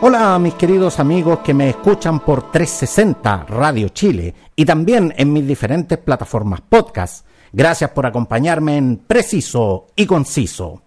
[0.00, 5.46] Hola mis queridos amigos que me escuchan por 360 Radio Chile y también en mis
[5.46, 7.26] diferentes plataformas podcast.
[7.52, 10.82] Gracias por acompañarme en Preciso y Conciso.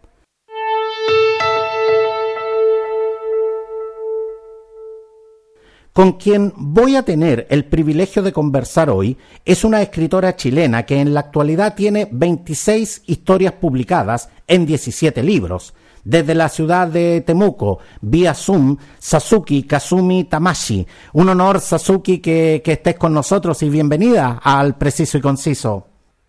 [5.93, 10.99] Con quien voy a tener el privilegio de conversar hoy es una escritora chilena que
[10.99, 15.73] en la actualidad tiene 26 historias publicadas en 17 libros
[16.07, 20.87] desde la ciudad de Temuco, vía Zoom, Sasuki Kazumi Tamashi.
[21.13, 25.85] Un honor, Sasuki, que, que estés con nosotros y bienvenida al Preciso y Conciso.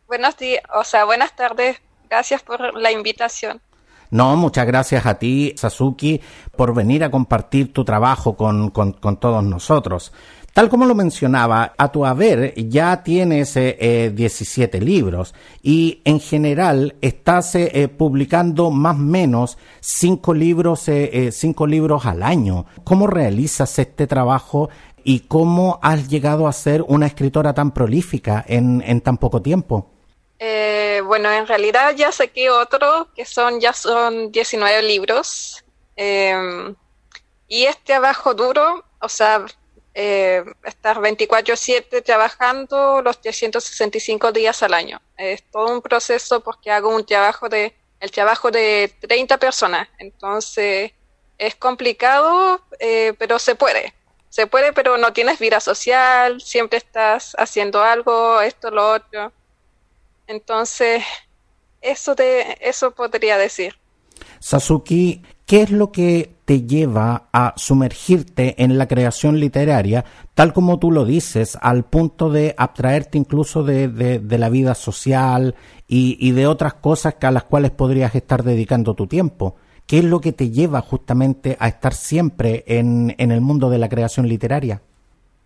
[0.08, 1.80] Buenos días, o sea, buenas tardes.
[2.10, 3.60] Gracias por la invitación.
[4.10, 6.20] No, muchas gracias a ti, Sasuki,
[6.56, 10.12] por venir a compartir tu trabajo con, con, con todos nosotros.
[10.58, 16.96] Tal como lo mencionaba, a tu haber ya tienes eh, 17 libros y en general
[17.00, 22.66] estás eh, publicando más o menos 5 libros, eh, cinco libros al año.
[22.82, 24.68] ¿Cómo realizas este trabajo
[25.04, 29.92] y cómo has llegado a ser una escritora tan prolífica en, en tan poco tiempo?
[30.40, 35.64] Eh, bueno, en realidad ya saqué otro, que son ya son 19 libros.
[35.94, 36.74] Eh,
[37.46, 39.46] y este abajo duro, o sea,
[40.00, 45.02] eh, estar 24/7 trabajando los 365 días al año.
[45.16, 50.92] Es todo un proceso porque hago un trabajo de el trabajo de 30 personas, entonces
[51.36, 53.92] es complicado, eh, pero se puede.
[54.28, 59.32] Se puede, pero no tienes vida social, siempre estás haciendo algo, esto, lo otro.
[60.28, 61.02] Entonces,
[61.80, 63.76] eso, de, eso podría decir.
[64.38, 70.78] Sasuki, ¿qué es lo que te lleva a sumergirte en la creación literaria, tal como
[70.78, 75.54] tú lo dices, al punto de abstraerte incluso de, de, la vida social
[75.86, 79.56] y, y, de otras cosas a las cuales podrías estar dedicando tu tiempo?
[79.86, 83.76] ¿Qué es lo que te lleva justamente a estar siempre en, en el mundo de
[83.76, 84.80] la creación literaria?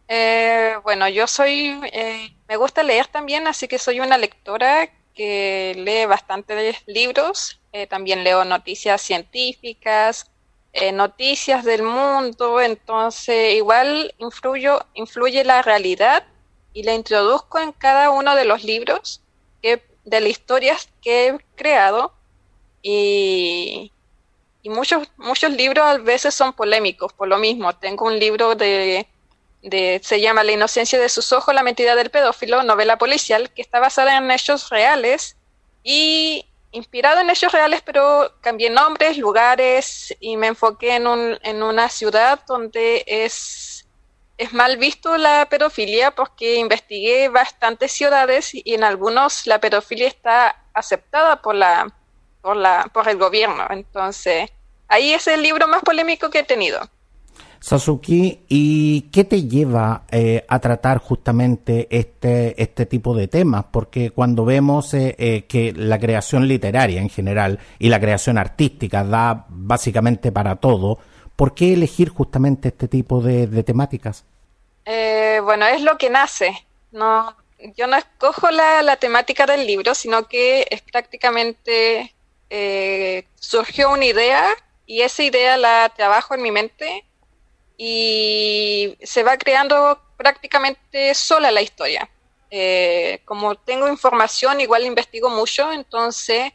[0.07, 5.75] Eh, bueno, yo soy, eh, me gusta leer también, así que soy una lectora que
[5.77, 10.31] lee bastantes libros, eh, también leo noticias científicas,
[10.73, 16.25] eh, noticias del mundo, entonces igual influyo, influye la realidad
[16.73, 19.23] y la introduzco en cada uno de los libros
[20.05, 22.13] de las historias que he creado
[22.83, 23.93] y,
[24.63, 27.73] y muchos, muchos libros a veces son polémicos por lo mismo.
[27.75, 29.07] Tengo un libro de,
[29.63, 33.63] de, se llama La inocencia de sus ojos, la mentira del pedófilo, novela policial, que
[33.63, 35.37] está basada en hechos reales
[35.85, 41.63] y inspirado en hechos reales, pero cambié nombres, lugares y me enfoqué en, un, en
[41.63, 43.87] una ciudad donde es,
[44.39, 50.65] es mal visto la pedofilia porque investigué bastantes ciudades y en algunos la pedofilia está
[50.75, 51.93] aceptada por la
[52.41, 53.67] por la por el gobierno.
[53.71, 54.51] Entonces,
[54.89, 56.81] ahí es el libro más polémico que he tenido.
[57.63, 63.67] Sasuki, ¿y qué te lleva eh, a tratar justamente este, este tipo de temas?
[63.71, 69.05] Porque cuando vemos eh, eh, que la creación literaria en general y la creación artística
[69.05, 70.99] da básicamente para todo,
[71.37, 74.25] ¿por qué elegir justamente este tipo de, de temáticas?
[74.85, 76.67] Bueno, es lo que nace.
[76.91, 77.37] No,
[77.77, 82.13] yo no escojo la, la temática del libro, sino que es prácticamente
[83.37, 84.49] surgió una idea
[84.85, 87.05] y esa idea la trabajo en mi mente
[87.77, 92.09] y se va creando prácticamente sola la historia.
[92.51, 96.53] Eh, como tengo información, igual investigo mucho, entonces,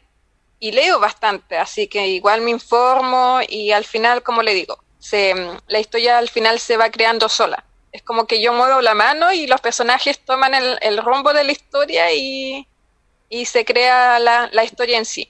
[0.60, 5.34] y leo bastante, así que igual me informo y al final, como le digo, se,
[5.66, 7.64] la historia al final se va creando sola.
[7.90, 11.44] Es como que yo muevo la mano y los personajes toman el, el rumbo de
[11.44, 12.66] la historia y,
[13.28, 15.28] y se crea la, la historia en sí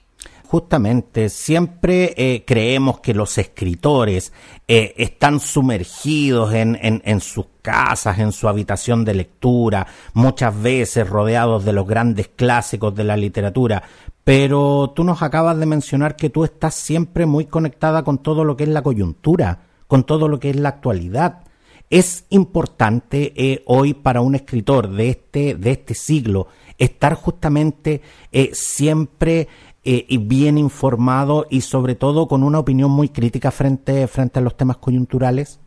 [0.49, 4.32] justamente siempre eh, creemos que los escritores
[4.70, 11.09] eh, están sumergidos en, en, en, sus casas, en su habitación de lectura, muchas veces
[11.09, 13.82] rodeados de los grandes clásicos de la literatura,
[14.25, 18.59] pero tú nos acabas de mencionar que tú estás siempre muy conectada con todo lo
[18.59, 21.44] que es la coyuntura, con todo lo que es la actualidad.
[21.88, 28.50] Es importante eh, hoy para un escritor de este, de este siglo estar justamente eh,
[28.53, 29.49] siempre
[29.90, 34.43] eh, y bien informado y sobre todo con una opinión muy crítica frente, frente a
[34.43, 35.61] los temas coyunturales?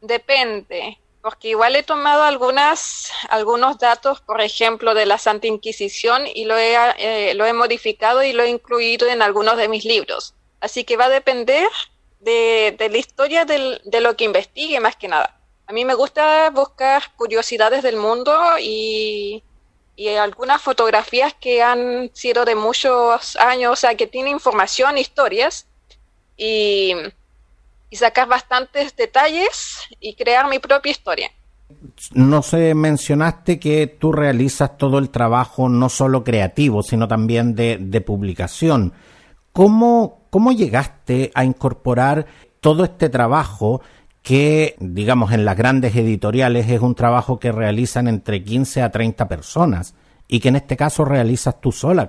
[0.00, 0.96] Depende.
[1.20, 6.56] porque igual he tomado algunas, algunos datos, por ejemplo, de la Santa Inquisición y lo
[6.56, 10.34] he, eh, lo he modificado y lo he incluido en algunos de mis libros.
[10.60, 11.66] Así que va a depender
[12.20, 15.40] de, la historia de lo que investigue más que nada.
[15.66, 19.42] A mí me gusta buscar curiosidades del mundo y,
[19.96, 25.66] y algunas fotografías que han sido de muchos años, o sea, que tienen información, historias,
[26.36, 26.94] y
[27.94, 31.30] y sacar bastantes detalles y crear mi propia historia.
[32.12, 38.00] No sé, mencionaste que tú realizas todo el trabajo no solo creativo, sino también de,
[38.04, 38.94] publicación.
[39.52, 42.26] ¿Cómo, ¿Cómo llegaste a incorporar
[42.58, 43.80] todo este trabajo
[44.24, 49.28] que, digamos, en las grandes editoriales es un trabajo que realizan entre 15 a 30
[49.28, 49.94] personas
[50.26, 52.08] y que en este caso realizas tú sola?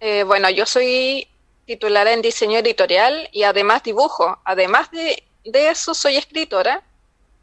[0.00, 1.28] Eh, bueno, yo soy
[1.66, 4.38] titular en diseño editorial y además dibujo.
[4.46, 6.82] Además de, eso, soy escritora.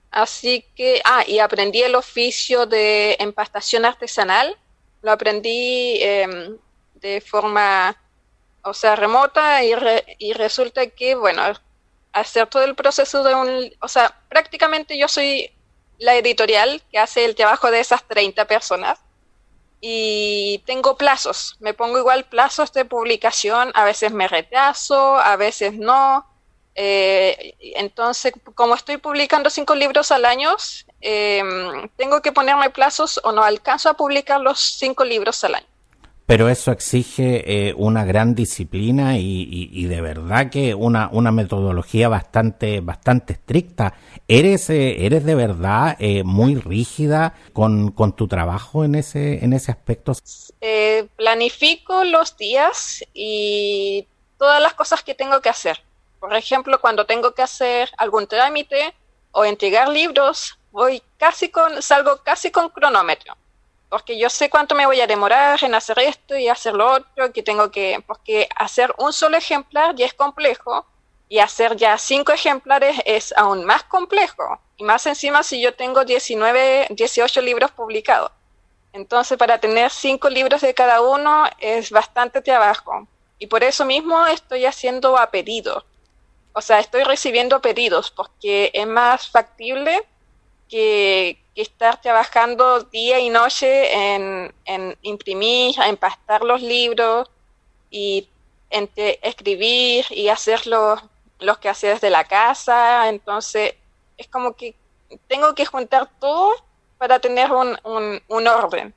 [0.09, 4.57] Así que, ah, y aprendí el oficio de empastación artesanal.
[5.03, 6.57] Lo aprendí em,
[6.95, 7.95] de forma,
[8.63, 9.73] o sea, remota y,
[10.17, 11.43] y resulta que, bueno,
[12.13, 15.51] hacer todo el proceso de un, o sea, prácticamente yo soy
[15.99, 18.99] la editorial que hace el trabajo de esas 30 personas
[19.79, 25.73] y tengo plazos, me pongo igual plazos de publicación, a veces me retraso, a veces
[25.73, 26.25] no.
[26.75, 30.55] Eh, entonces, como estoy publicando cinco libros al año,
[31.01, 35.67] em, tengo que ponerme plazos o no alcanzo a publicar los cinco libros al año.
[36.27, 42.81] Pero eso exige eh, una gran disciplina y, de verdad que una, una metodología bastante,
[42.81, 43.93] bastante estricta.
[44.27, 49.53] ¿Eres, eh, eres de verdad eh, muy rígida con, con, tu trabajo en ese, en
[49.53, 50.11] ese aspecto?
[51.15, 54.05] planifico los días y
[54.37, 55.81] todas las cosas que tengo que hacer.
[56.19, 58.93] Por ejemplo, cuando tengo que hacer algún trámite
[59.31, 63.37] o entregar libros, voy casi con, salgo casi con cronómetro
[63.89, 67.31] porque yo sé cuánto me voy a demorar en hacer esto y hacer lo otro,
[67.31, 70.85] que tengo que, porque hacer un solo ejemplar ya es complejo
[71.29, 74.59] y hacer ya cinco ejemplares es aún más complejo.
[74.77, 78.31] Y más encima si yo tengo 19, 18 libros publicados.
[78.93, 83.07] Entonces para tener cinco libros de cada uno es bastante trabajo.
[83.39, 85.85] Y por eso mismo estoy haciendo a pedido.
[86.53, 90.03] O sea, estoy recibiendo pedidos porque es más factible
[90.69, 97.27] que, estar trabajando día y noche en, en imprimir, empastar los libros
[97.89, 98.29] y
[98.69, 101.01] escribir y hacer los,
[101.39, 103.09] los quehaceres de la casa.
[103.09, 103.73] Entonces,
[104.17, 104.75] es como que
[105.27, 106.51] tengo que juntar todo
[106.99, 107.75] para tener un,
[108.27, 108.93] un orden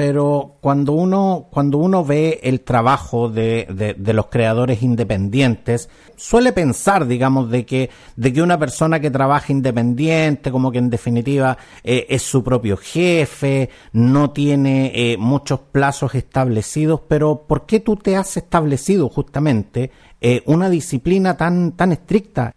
[0.00, 3.66] pero cuando uno, cuando uno ve el trabajo de,
[3.98, 9.52] de, los creadores independientes, suele pensar, digamos, de que, de que una persona que trabaja
[9.52, 16.14] independiente, como que en definitiva eh, es su propio jefe, no tiene eh, muchos plazos
[16.14, 19.90] establecidos, pero ¿por qué tú te has establecido justamente
[20.22, 22.54] eh, una disciplina tan, tan estricta?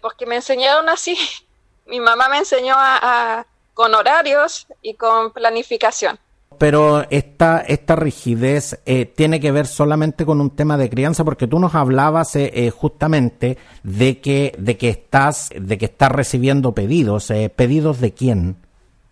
[0.00, 1.18] porque me enseñaron así.
[1.86, 3.44] Mi mamá me enseñó a,
[3.74, 6.18] con horarios y con planificación
[6.58, 11.46] pero esta, esta rigidez eh, tiene que ver solamente con un tema de crianza, porque
[11.46, 16.72] tú nos hablabas eh, eh, justamente de que, de que estás, de que estás recibiendo
[16.72, 18.56] pedidos, pedidos de quién?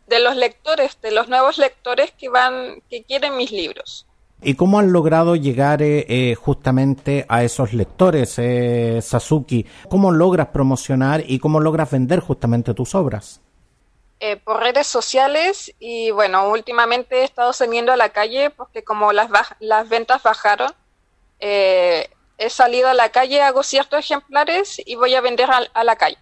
[0.07, 4.07] De los lectores, de los nuevos lectores que van, que quieren mis libros.
[4.43, 5.83] ¿Y cómo han logrado llegar
[6.39, 8.39] justamente a esos lectores,
[9.03, 9.65] Sasuki?
[9.89, 13.41] ¿Cómo logras promocionar y cómo logras vender justamente tus obras?
[14.27, 19.13] Eh, por redes sociales y bueno, últimamente he estado saliendo a la calle porque como
[19.13, 19.29] las,
[19.61, 20.73] las ventas bajaron,
[21.41, 25.97] eh, he salido a la calle, hago ciertos ejemplares y voy a vender a, la
[25.97, 26.17] calle.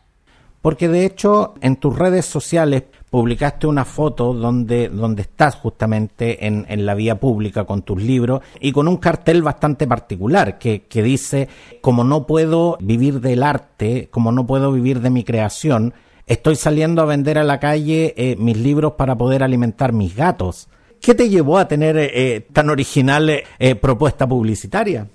[0.62, 6.66] Porque de hecho en tus redes sociales publicaste una foto donde, donde estás justamente en,
[6.68, 11.04] en, la vía pública con tus libros y con un cartel bastante particular que, que
[11.04, 11.48] dice,
[11.80, 15.94] como no puedo vivir del arte, como no puedo vivir de mi creación,
[16.26, 20.68] Estoy saliendo a vender a la calle eh, mis libros para poder alimentar mis gatos.
[21.00, 23.42] ¿Qué te llevó a tener eh, eh, tan original
[23.80, 25.08] propuesta publicitaria?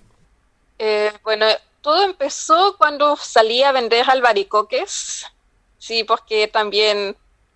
[1.24, 1.46] bueno,
[1.82, 5.26] todo empezó cuando salí a vender albaricoques.
[5.78, 7.16] Sí, porque también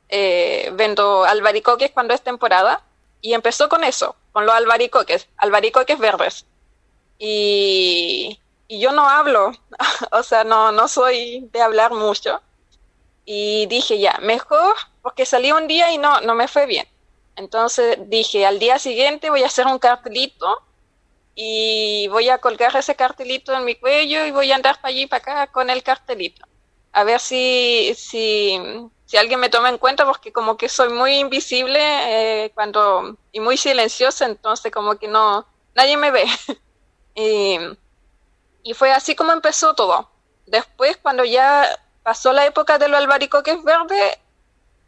[0.10, 2.84] vendo albaricoques cuando es temporada.
[3.22, 6.46] Y empezó con eso, con los albaricoques, albaricoques verdes.
[7.20, 9.52] Y, y yo no hablo,
[10.12, 12.42] o sea, no, no soy de hablar mucho
[13.26, 16.88] y dije ya, mejor porque salí un día y no, no me fue bien.
[17.36, 20.62] Entonces dije, al día siguiente voy a hacer un cartelito
[21.34, 25.08] y voy a colgar ese cartelito en mi cuello y voy a andar para allí
[25.08, 26.46] para acá con el cartelito.
[26.94, 28.60] A ver si, si,
[29.06, 33.40] si alguien me toma en cuenta, porque como que soy muy invisible eh, cuando y
[33.40, 36.26] muy silenciosa, entonces como que no, nadie me ve.
[37.16, 37.58] y,
[38.64, 40.10] y fue así como empezó todo.
[40.46, 41.66] Después, cuando ya
[42.04, 44.20] pasó la época de lo albaricoque es verde,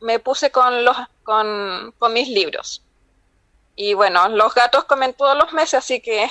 [0.01, 2.83] me puse con, los, con, con mis libros.
[3.75, 6.29] Y bueno, los gatos comen todos los meses, así que,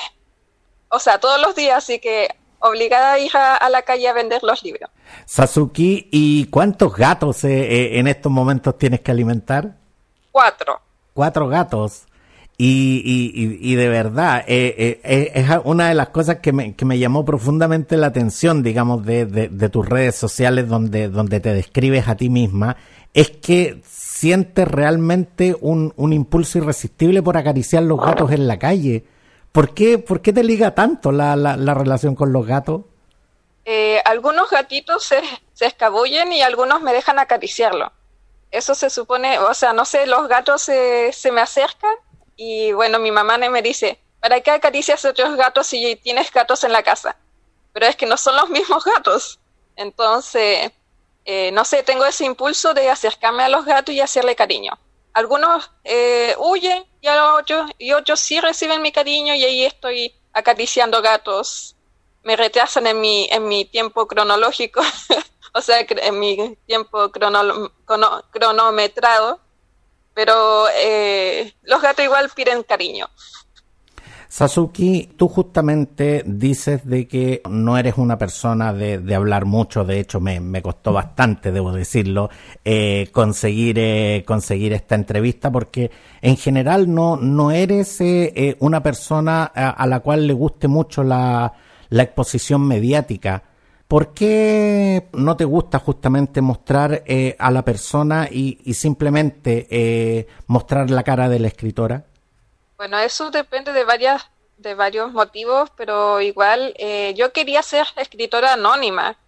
[0.89, 2.29] o sea, todos los días, así que
[2.61, 4.89] obligada a ir a, la calle a vender los libros.
[5.27, 9.77] Sasuki, ¿y cuántos gatos eh, eh, en estos momentos tienes que alimentar?
[10.31, 10.81] Cuatro.
[11.13, 12.05] Cuatro gatos.
[12.65, 17.97] Y, de verdad, eh, es una de las cosas que me, que me llamó profundamente
[17.97, 22.29] la atención, digamos, de, de, de, tus redes sociales donde, donde te describes a ti
[22.29, 22.77] misma,
[23.15, 29.05] es que sientes realmente un, un impulso irresistible por acariciar los gatos en la calle.
[29.51, 32.83] ¿Por qué, por qué te liga tanto la, la, relación con los gatos?
[33.65, 35.21] Eh, algunos gatitos se,
[35.53, 37.93] se escabullen y algunos me dejan acariciarlo.
[38.53, 41.95] Eso se supone, o sea, no sé, los gatos se, se me acercan
[42.45, 46.65] y bueno, mi mamá me dice, ¿para qué acaricias a otros gatos si tienes gatos
[46.65, 47.17] en la casa?
[47.73, 49.39] Pero es que no son los mismos gatos.
[49.77, 50.73] Entonces,
[51.25, 54.77] eh, no sé, tengo ese impulso de acercarme a los gatos y hacerle cariño.
[55.13, 61.01] Algunos eh, huyen y, otros, y otros sí reciben mi cariño y ahí estoy acariciando
[61.01, 61.77] gatos.
[62.25, 64.81] Me retrasan en mi, en mi tiempo cronológico,
[65.55, 69.39] o sea, en mi tiempo cronometrado,
[70.15, 73.09] pero eh, los gatos igual piden cariño.
[74.33, 80.01] Sasuki, tú justamente dices de que no eres una persona de, de hablar mucho, de
[80.01, 82.31] hecho me, me, costó bastante, debo decirlo,
[82.65, 85.91] eh, conseguir, eh, conseguir esta entrevista porque
[86.23, 90.67] en general no, no eres eh, eh una persona a, a, la cual le guste
[90.67, 91.53] mucho la,
[91.91, 93.43] la exposición mediática.
[93.93, 100.89] ¿Por qué no te gusta justamente mostrar eh, a la persona y, simplemente eh, mostrar
[100.89, 102.07] la cara de la escritora?
[102.79, 108.55] Bueno, eso depende de varias de varios motivos, pero igual eh, yo quería ser escritora
[108.55, 109.19] anónima,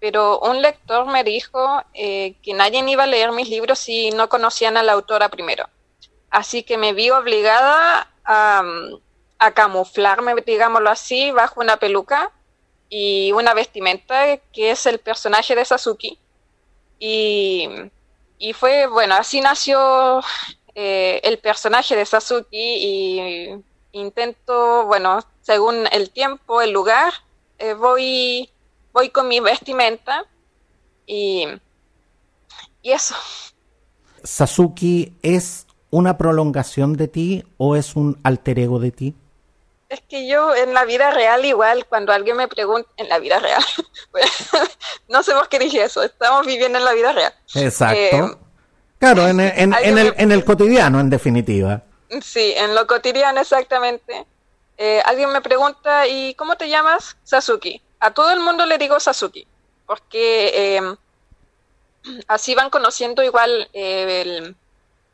[0.00, 4.30] pero un lector me dijo eh, que nadie iba a leer mis libros si no
[4.30, 5.68] conocían a la autora primero.
[6.30, 12.32] Así que me vi obligada a camuflarme, digámoslo así, bajo una peluca
[12.88, 16.18] y una vestimenta que es el personaje de Sasuke.
[16.98, 17.68] Y,
[18.38, 20.22] y fue, bueno, así nació
[20.74, 23.50] eh, el personaje de Sasuke y
[23.92, 27.12] intento, bueno, según el tiempo, el lugar,
[27.58, 28.50] eh, voy,
[28.92, 30.24] voy con mi vestimenta
[31.06, 31.46] y,
[32.82, 33.14] y eso.
[34.22, 39.14] Sasuke es una prolongación de ti o es un alter ego de ti?
[39.94, 43.38] Es que yo en la vida real igual, cuando alguien me pregunta, en la vida
[43.38, 43.64] real,
[45.08, 47.32] no sé por qué dije eso, estamos viviendo en la vida real.
[47.54, 47.94] Exacto.
[47.96, 48.36] Eh,
[48.98, 51.82] Claro, en, en, en, el, en el cotidiano, en definitiva.
[52.22, 54.24] Sí, en lo cotidiano exactamente.
[54.78, 57.16] Eh, alguien me pregunta, ¿y cómo te llamas?
[57.22, 57.80] Sasuki.
[58.00, 59.46] A todo el mundo le digo Sasuki,
[59.86, 60.96] porque eh,
[62.28, 64.56] así van conociendo igual eh, el,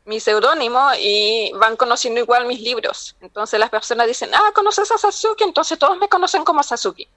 [0.05, 3.15] mi seudónimo y van conociendo igual mis libros.
[3.21, 5.43] Entonces las personas dicen, ah, ¿conoces a Sasuki?
[5.43, 7.07] Entonces todos me conocen como Sasuki.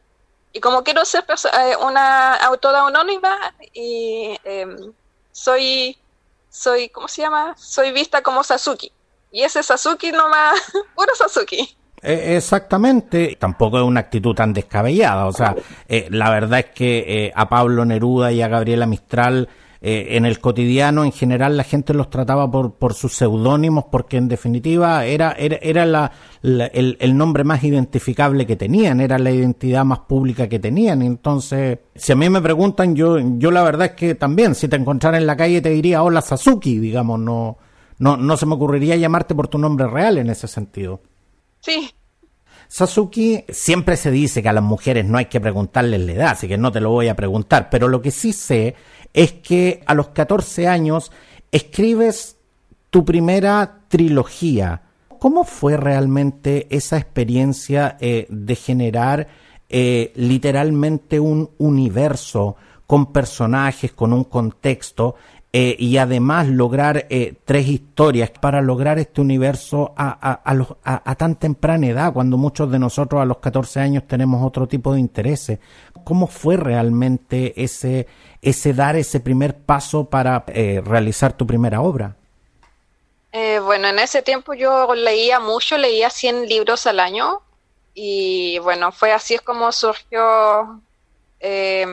[0.53, 4.93] Y como quiero ser eh, una autora anónima y em,
[5.33, 5.99] soy
[6.55, 7.55] soy, ¿cómo se llama?
[7.57, 8.93] Soy vista como Sasuki.
[9.33, 10.61] Y ese Sasuki nomás,
[10.95, 11.77] puro Sasuki.
[12.01, 15.57] Eh, exactamente, tampoco es una actitud tan descabellada, o sea,
[15.89, 19.49] eh, la verdad es que eh, a Pablo Neruda y a Gabriela Mistral
[19.87, 24.17] eh, en el cotidiano en general la gente los trataba por, por sus seudónimos porque
[24.17, 26.11] en definitiva era, era, era la,
[26.41, 31.03] la, el, el, nombre más identificable que tenían, era la identidad más pública que tenían.
[31.03, 34.77] Entonces, si a mí me preguntan, yo, yo la verdad es que también, si te
[34.77, 37.59] encontrara en la calle te diría, hola Sasuki, digamos, no,
[37.99, 41.03] no, no se me ocurriría llamarte por tu nombre real en ese sentido.
[41.61, 41.91] Sí,
[42.69, 46.49] Sasuki, siempre se dice que a las mujeres no hay que preguntarles la edad, así
[46.49, 48.75] que no te lo voy a preguntar, pero lo que sí sé
[49.15, 51.13] es que a los 14 años
[51.53, 52.37] escribes
[52.91, 54.83] tu primera trilogía.
[55.21, 59.29] ¿Cómo fue realmente esa experiencia eh, de generar
[59.69, 62.57] eh, literalmente un universo
[62.87, 65.15] con personajes, con un contexto
[65.53, 67.07] eh, y además lograr
[67.45, 72.37] tres historias para lograr este universo a, a, a, los, a, tan temprana edad, cuando
[72.37, 75.61] muchos de nosotros a los 14 años tenemos otro tipo de intereses.
[76.05, 78.07] ¿Cómo fue realmente ese,
[78.43, 82.17] ese dar ese primer paso para eh, realizar tu primera obra?
[83.33, 87.41] Eh, bueno, en ese tiempo yo leía mucho, leía 100 libros al año
[87.95, 90.81] y bueno, fue así es como surgió
[91.41, 91.87] eh,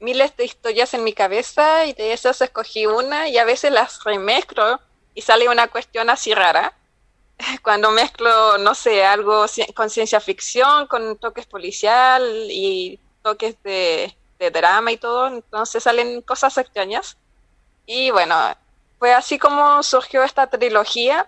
[0.00, 4.02] miles de historias en mi cabeza y de esas escogí una y a veces las
[4.04, 4.80] remezclo
[5.14, 6.72] y sale una cuestión así rara.
[7.62, 12.98] Cuando mezclo, no sé, algo con ciencia ficción, con toques policial y
[13.28, 17.16] toques de, de drama y todo, entonces salen cosas extrañas.
[17.84, 18.34] Y bueno,
[18.98, 21.26] fue así como surgió esta trilogía,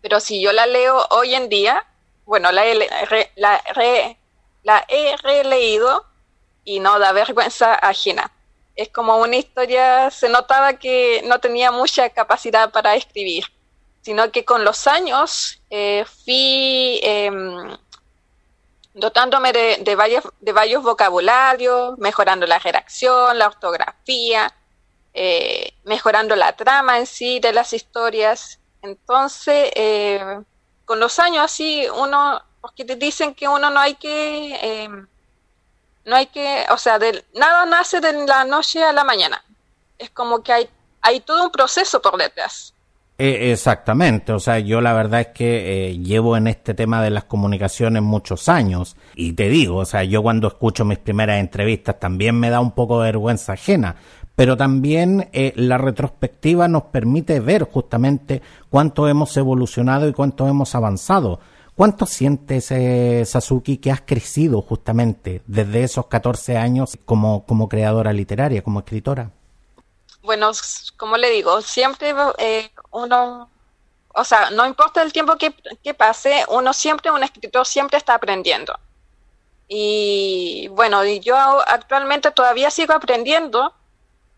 [0.00, 1.84] pero si yo la leo hoy en día,
[2.24, 2.74] bueno, la he,
[3.36, 3.62] la,
[4.62, 4.86] la
[5.22, 6.06] releído
[6.64, 8.32] y no da vergüenza ajena.
[8.74, 13.44] Es como una historia, se notaba que no tenía mucha capacidad para escribir,
[14.00, 17.76] sino que con los años eh, fui em,
[18.94, 19.94] dotándome de,
[20.52, 24.52] varios vocabularios, mejorando la redacción, la ortografía,
[25.14, 28.58] eh, mejorando la trama en sí de las historias.
[28.82, 30.40] Entonces, eh,
[30.84, 34.88] con los años así, uno, porque te dicen que uno no hay que, eh,
[36.04, 39.42] no hay que, o sea, de, nada nace de la noche a la mañana.
[39.98, 40.70] Es como que hay,
[41.00, 42.74] hay todo un proceso por detrás.
[43.18, 48.02] Exactamente, o sea, yo la verdad es que llevo en este tema de las comunicaciones
[48.02, 52.50] muchos años y te digo, o sea, yo cuando escucho mis primeras entrevistas también me
[52.50, 53.96] da un poco de vergüenza ajena,
[54.34, 60.74] pero también eh, la retrospectiva nos permite ver justamente cuánto hemos evolucionado y cuánto hemos
[60.74, 61.40] avanzado.
[61.74, 68.12] ¿Cuánto sientes, eh, Sasuki, que has crecido justamente desde esos 14 años como, como creadora
[68.12, 69.30] literaria, como escritora?
[70.22, 70.52] Bueno,
[70.96, 73.50] como le digo, siempre eh, uno,
[74.14, 75.52] o sea, no importa el tiempo que,
[75.82, 78.78] que pase, uno siempre, un escritor siempre está aprendiendo.
[79.68, 83.74] Y bueno, yo actualmente todavía sigo aprendiendo,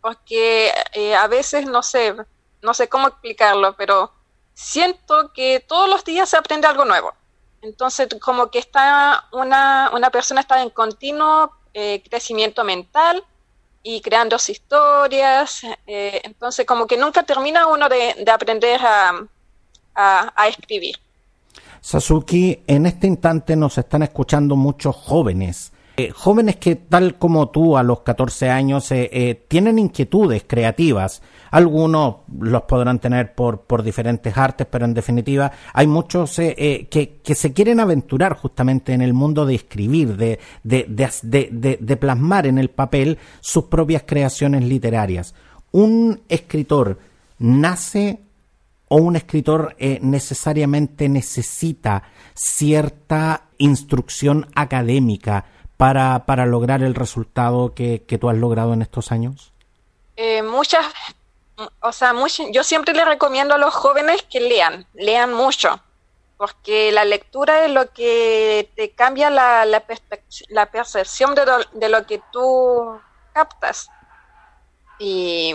[0.01, 2.15] porque eh, a veces no sé,
[2.63, 4.13] no sé cómo explicarlo, pero
[4.55, 7.13] siento que todos los días se aprende algo nuevo.
[7.63, 13.25] Entonces, como que está una, una persona está en continuo eh, crecimiento mental
[13.85, 15.63] y creando historias.
[15.87, 19.29] Eh, entonces, como que nunca termina uno de, de aprender a,
[20.49, 20.97] escribir.
[21.81, 27.77] Sasuki, en este instante nos están escuchando muchos jóvenes eh, jóvenes que, tal como tú,
[27.77, 31.23] a los 14 años, eh, eh, tienen inquietudes creativas.
[31.53, 36.89] Algunos los podrán tener por, por diferentes artes, pero en definitiva hay muchos que,
[37.23, 40.85] que, se quieren aventurar justamente en el mundo de escribir, de, de,
[41.23, 45.33] de, de plasmar en el papel sus propias creaciones literarias.
[45.71, 46.99] Un escritor
[47.39, 48.19] nace
[48.89, 52.03] o un escritor necesariamente necesita
[52.35, 55.45] cierta instrucción académica
[55.77, 59.53] para, para lograr el resultado que, que tú has logrado en estos años?
[60.17, 60.87] Eh, muchas,
[61.81, 62.15] o sea,
[62.51, 65.81] yo siempre le recomiendo a los jóvenes que lean, lean mucho,
[66.37, 69.83] porque la lectura es lo que te cambia la, la,
[70.49, 72.99] la percepción de lo, de lo que tú
[73.33, 73.89] captas.
[74.99, 75.55] Y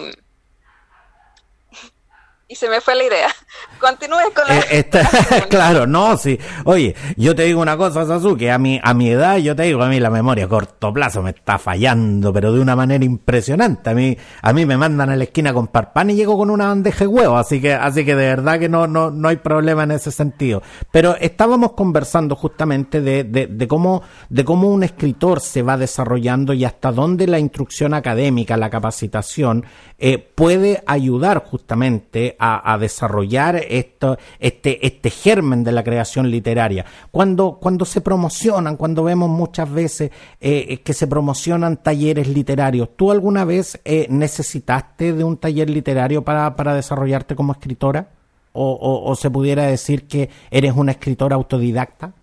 [2.52, 3.28] y se me fue la idea.
[3.80, 4.60] Continúe con la...
[4.72, 4.90] Eh,
[5.50, 6.38] claro, no, sí.
[6.66, 9.84] Oye, yo te digo una cosa, Sasuke, a mi, a mi edad, yo te digo,
[9.84, 13.92] a mí la memoria a corto plazo me está fallando, pero de una manera impresionante.
[13.92, 16.70] A mí, a mí me mandan a la esquina con parpán y llego con una
[16.70, 19.84] bandeja de huevo, así que, así que de verdad que no, no, no hay problema
[19.84, 20.64] en ese sentido.
[20.92, 26.54] Pero estábamos conversando justamente de, de, de cómo, de cómo un escritor se va desarrollando
[26.54, 29.66] y hasta dónde la instrucción académica, la capacitación,
[30.00, 36.86] eh, puede ayudar justamente a, desarrollar esto, este, este germen de la creación literaria.
[37.12, 42.90] Cuando, cuando se promocionan, cuando vemos muchas veces eh, eh, que se promocionan talleres literarios,
[42.96, 48.10] ¿tú alguna vez eh, necesitaste de un taller literario para, para desarrollarte como escritora?
[48.52, 52.14] O, o, se pudiera decir que eres una escritora autodidacta?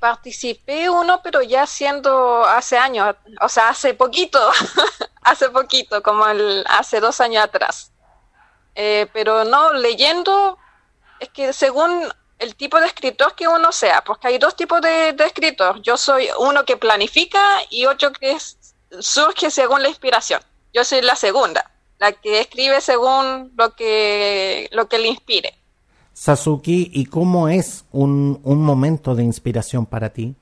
[0.00, 4.40] Participé uno, pero ya siendo hace años, o sea, hace poquito,
[5.22, 7.92] hace poquito, como el, hace dos años atrás.
[8.74, 10.56] Eh, pero no, leyendo,
[11.18, 15.10] es que según el tipo de escritor que uno sea, porque hay dos tipos de,
[15.18, 15.82] escritor.
[15.82, 18.36] Yo soy uno que planifica y otro que
[19.00, 20.40] surge según la inspiración.
[20.72, 25.57] Yo soy la segunda, la que escribe según lo que, lo que le inspire.
[26.18, 30.34] Sasuki, ¿y cómo es un, un momento de inspiración para ti?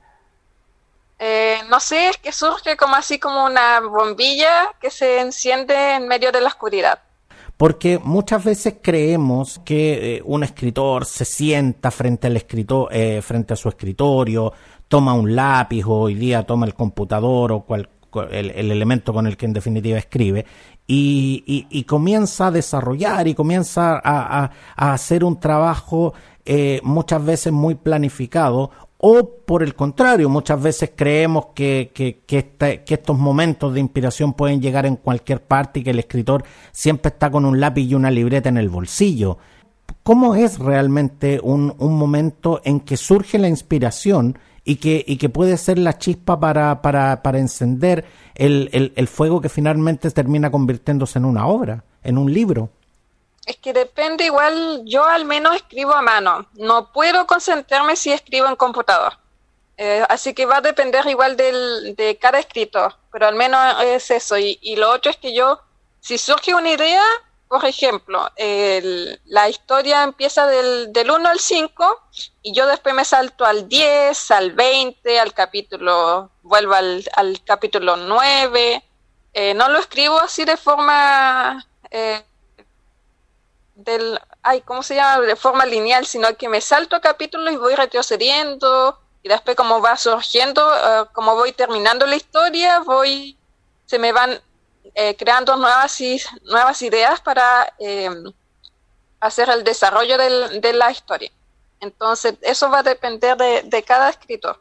[1.18, 6.08] Eh, no sé, es que surge como así como una bombilla que se enciende en
[6.08, 7.00] medio de la oscuridad
[7.58, 13.54] porque muchas veces creemos que eh, un escritor se sienta frente al escritor, eh, frente
[13.54, 14.52] a su escritorio,
[14.88, 17.88] toma un lápiz o hoy día toma el computador o cual,
[18.30, 20.46] el, elemento con el que en definitiva escribe
[20.86, 26.14] y, comienza a desarrollar y comienza a, hacer un trabajo
[26.44, 32.84] eh, muchas veces muy planificado O por el contrario, muchas veces creemos que, que, que,
[32.86, 37.30] estos momentos de inspiración pueden llegar en cualquier parte y que el escritor siempre está
[37.30, 39.38] con un lápiz y una libreta en el bolsillo.
[40.02, 45.56] ¿Cómo es realmente un momento en que surge la inspiración y que, y que puede
[45.56, 51.18] ser la chispa para, para, para encender el, el, el fuego que finalmente termina convirtiéndose
[51.18, 52.68] en una obra, en un libro?
[53.46, 58.48] Es que depende igual, yo al menos escribo a mano, no puedo concentrarme si escribo
[58.48, 59.12] en computador.
[59.78, 64.10] Eh, así que va a depender igual del, de cada escritor, pero al menos es
[64.10, 64.36] eso.
[64.36, 65.60] Y, lo otro es que yo,
[66.00, 67.04] si surge una idea,
[67.48, 68.28] por ejemplo,
[69.24, 72.02] la historia empieza del, del 1 al 5
[72.42, 77.96] y yo después me salto al 10, al 20, al capítulo, vuelvo al, al capítulo
[77.96, 78.82] 9.
[79.32, 81.64] Eh, no lo escribo así de forma...
[81.90, 82.24] Eh,
[83.74, 85.20] del, ay, ¿cómo se llama?
[85.20, 89.96] De forma lineal, sino que me salto capítulos y voy retrocediendo y después como va
[89.96, 93.36] surgiendo, eh, como voy terminando la historia, voy,
[93.84, 94.40] se me van
[94.98, 95.98] eh, creando nuevas,
[96.44, 98.08] nuevas ideas para eh,
[99.20, 101.30] hacer el desarrollo del, de la historia.
[101.80, 104.58] Entonces, eso va a depender de, cada escritor.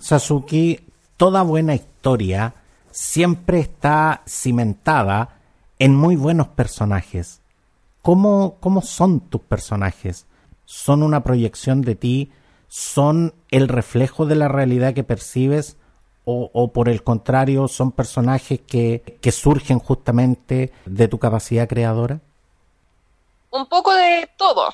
[0.00, 0.80] Sasuki,
[1.18, 2.54] toda buena historia
[2.90, 5.36] siempre está cimentada
[5.78, 7.42] en muy buenos personajes.
[8.00, 10.24] ¿Cómo, ¿Cómo son tus personajes?
[10.64, 12.32] ¿Son una proyección de ti?
[12.68, 15.76] ¿Son el reflejo de la realidad que percibes?
[16.24, 22.20] O, por el contrario, son personajes que, que, surgen justamente de tu capacidad creadora?
[23.50, 24.72] Un poco de todo.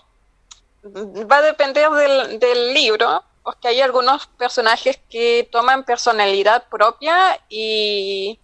[0.85, 8.39] Va a depender del, del libro, porque hay algunos personajes que toman personalidad propia y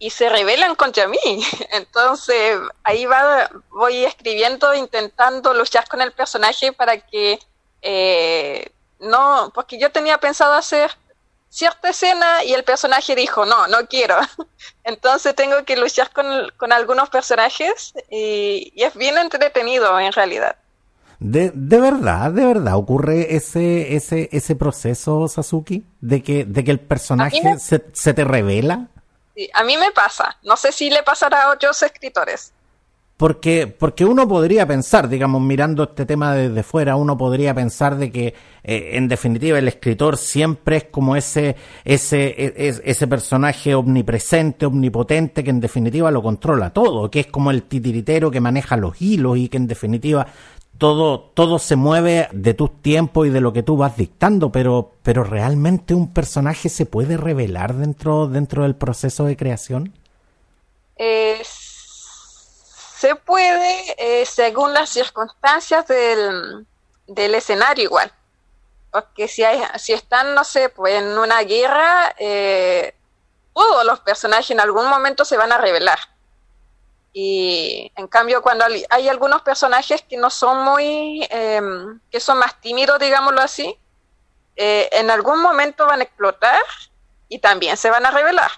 [0.00, 1.18] y se rebelan contra mí.
[1.70, 7.38] Entonces ahí va, voy escribiendo, intentando luchar con el personaje para que
[7.82, 10.90] eh, no, porque yo tenía pensado hacer
[11.50, 14.16] cierta escena y el personaje dijo, no, no quiero.
[14.84, 20.56] Entonces tengo que luchar con, con algunos personajes y, es bien entretenido en realidad.
[21.18, 26.70] De, de verdad, de verdad, ocurre ese, ese, ese proceso, Sasuki, de que, de que
[26.70, 28.88] el personaje se, se te revela
[29.54, 30.36] a mí me pasa.
[30.42, 32.52] No sé si le pasará a otros escritores.
[33.20, 38.10] Porque, porque uno podría pensar, digamos, mirando este tema desde fuera, uno podría pensar de
[38.10, 38.28] que,
[38.64, 41.54] eh, en definitiva, el escritor siempre es como ese,
[41.84, 47.50] ese, e, ese personaje omnipresente, omnipotente, que en definitiva lo controla todo, que es como
[47.50, 50.26] el titiritero que maneja los hilos y que en definitiva
[50.78, 54.92] todo, todo se mueve de tus tiempos y de lo que tú vas dictando, pero,
[55.02, 59.92] pero realmente un personaje se puede revelar dentro, dentro del proceso de creación?
[63.00, 66.66] Se puede eh, según las circunstancias del,
[67.06, 68.12] del, escenario igual.
[68.90, 72.94] Porque si, hay, si están, no sé, pues en una guerra, eh,
[73.54, 75.98] todos los personajes en algún momento se van a revelar
[77.12, 82.60] y en cambio, cuando hay algunos personajes que no son muy, em, que son más
[82.60, 83.76] tímidos, digámoslo así,
[84.56, 86.62] eh, en algún momento van a explotar
[87.28, 88.50] y también se van a revelar.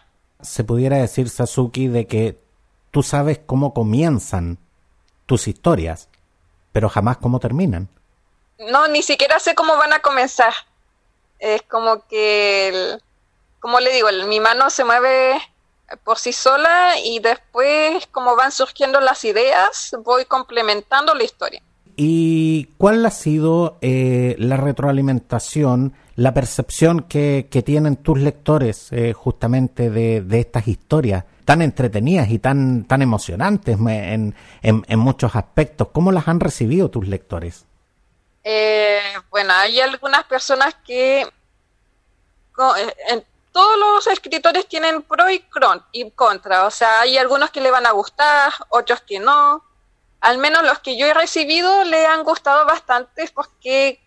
[0.42, 2.41] Se pudiera decir, Sasuki, de que
[2.92, 4.58] tú sabes cómo comienzan
[5.26, 6.08] tus historias,
[6.70, 7.88] pero jamás cómo terminan.
[8.70, 10.52] No, ni siquiera sé cómo van a comenzar.
[11.40, 12.98] Es como que,
[13.58, 15.40] como le digo, mi mano se mueve
[16.04, 21.62] por sí sola y después, como van surgiendo las ideas, voy complementando la historia.
[21.96, 29.90] ¿Y cuál ha sido eh, la retroalimentación, la percepción que, tienen tus lectores eh, justamente
[29.90, 34.34] de, estas historias tan entretenidas y tan, tan emocionantes en,
[34.90, 35.88] muchos aspectos?
[35.92, 37.64] ¿Cómo las han recibido tus lectores?
[38.44, 41.26] Eh, bueno, hay algunas personas que
[42.54, 47.90] todos los escritores tienen pro y, contra, o sea, hay algunos que le van a
[47.90, 49.64] gustar, otros que no.
[50.20, 53.98] Al menos los que yo he recibido le han gustado bastante porque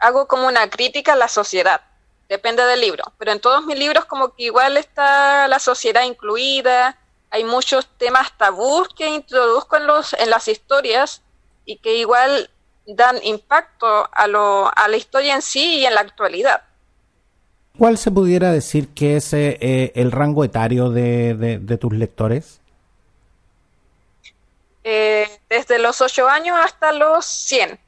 [0.00, 1.82] hago como una crítica a la sociedad,
[2.28, 6.96] depende del libro, pero en todos mis libros como que igual está la sociedad incluida,
[7.30, 11.22] hay muchos temas tabús que introduzco en, los, en las historias
[11.64, 12.50] y que igual
[12.86, 16.62] dan impacto a, lo, a la historia en sí y en la actualidad.
[17.78, 22.60] ¿Cuál se pudiera decir que es eh, eh, el rango etario de, tus lectores?
[24.82, 27.78] Eh, desde los 8 años hasta los 100.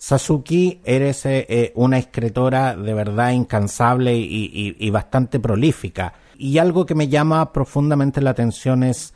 [0.00, 1.28] Sasuki, eres
[1.74, 6.14] una escritora de verdad incansable y, bastante prolífica.
[6.38, 9.12] Y algo que me llama profundamente la atención es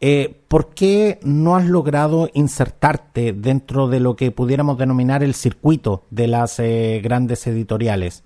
[0.00, 6.04] eh, ¿por qué no has logrado insertarte dentro de lo que pudiéramos denominar el circuito
[6.10, 8.22] de las eh, grandes editoriales?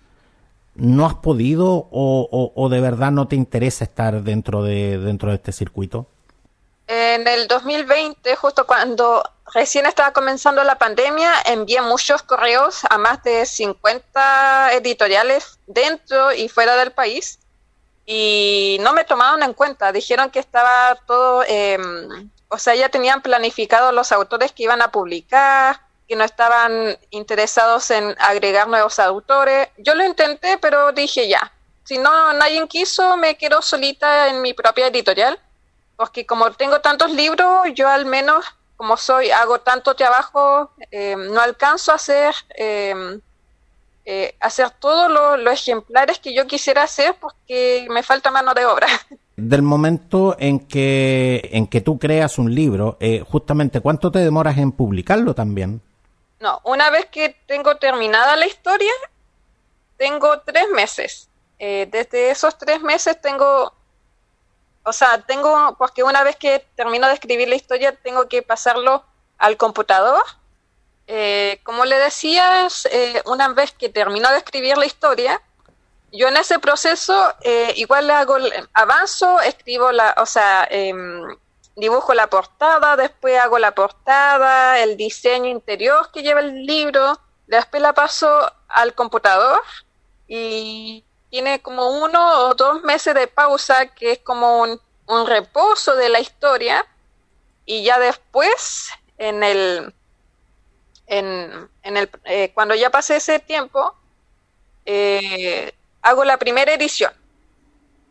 [0.74, 5.52] ¿No has podido o, de verdad no te interesa estar dentro de, dentro de este
[5.52, 6.08] circuito?
[6.94, 9.22] En el 2020, justo cuando
[9.54, 16.50] recién estaba comenzando la pandemia, envié muchos correos a más de 50 editoriales dentro y
[16.50, 17.38] fuera del país
[18.04, 19.90] y no me tomaron en cuenta.
[19.90, 24.92] Dijeron que estaba todo, em, o sea, ya tenían planificado los autores que iban a
[24.92, 29.70] publicar, que no estaban interesados en agregar nuevos autores.
[29.78, 34.52] Yo lo intenté, pero dije ya, si no nadie quiso, me quedo solita en mi
[34.52, 35.40] propia editorial,
[35.96, 38.44] porque como tengo tantos libros, yo al menos,
[38.76, 43.20] como soy, hago tanto trabajo, em, no alcanzo a hacer em,
[44.04, 45.08] eh, hacer todos
[45.40, 48.86] los ejemplares que yo quisiera hacer porque me falta mano de obra.
[49.36, 54.58] Del momento en que, en que tú creas un libro, eh, justamente, ¿cuánto te demoras
[54.58, 55.80] en publicarlo también?
[56.40, 58.92] No, una vez que tengo terminada la historia,
[59.96, 61.28] tengo tres meses.
[61.60, 63.72] Eh, desde esos tres meses tengo,
[64.84, 69.04] o sea, tengo, porque una vez que termino de escribir la historia, tengo que pasarlo
[69.38, 70.22] al computador.
[71.06, 75.40] Eh, como le decías, eh, una vez que terminó de escribir la historia,
[76.12, 78.36] yo en ese proceso eh, igual hago,
[78.74, 81.36] avanzo, escribo la, o sea, em,
[81.76, 87.82] dibujo la portada, después hago la portada, el diseño interior que lleva el libro, después
[87.82, 89.60] la paso al computador
[90.28, 94.78] y tiene como uno o dos meses de pausa que es como un,
[95.26, 96.86] reposo de la historia
[97.64, 99.94] y ya después en el
[101.06, 103.94] en, el, eh, cuando ya pasé ese tiempo,
[104.84, 107.12] eh, hago la primera edición.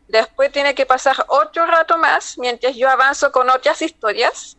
[0.08, 4.56] Después tiene que pasar otro rato más mientras yo avanzo con otras historias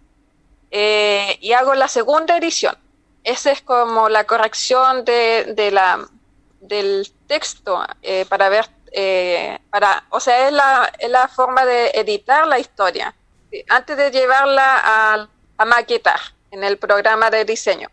[0.72, 2.78] eh, y hago la segunda edición.
[3.24, 6.10] Esa es como la corrección de, de la,
[6.68, 7.84] del texto
[8.30, 8.66] para ver,
[9.70, 13.14] para, o sea, es la, es la forma de editar la historia
[13.70, 16.20] antes de llevarla a, a maquetar
[16.52, 17.90] en el programa de diseño.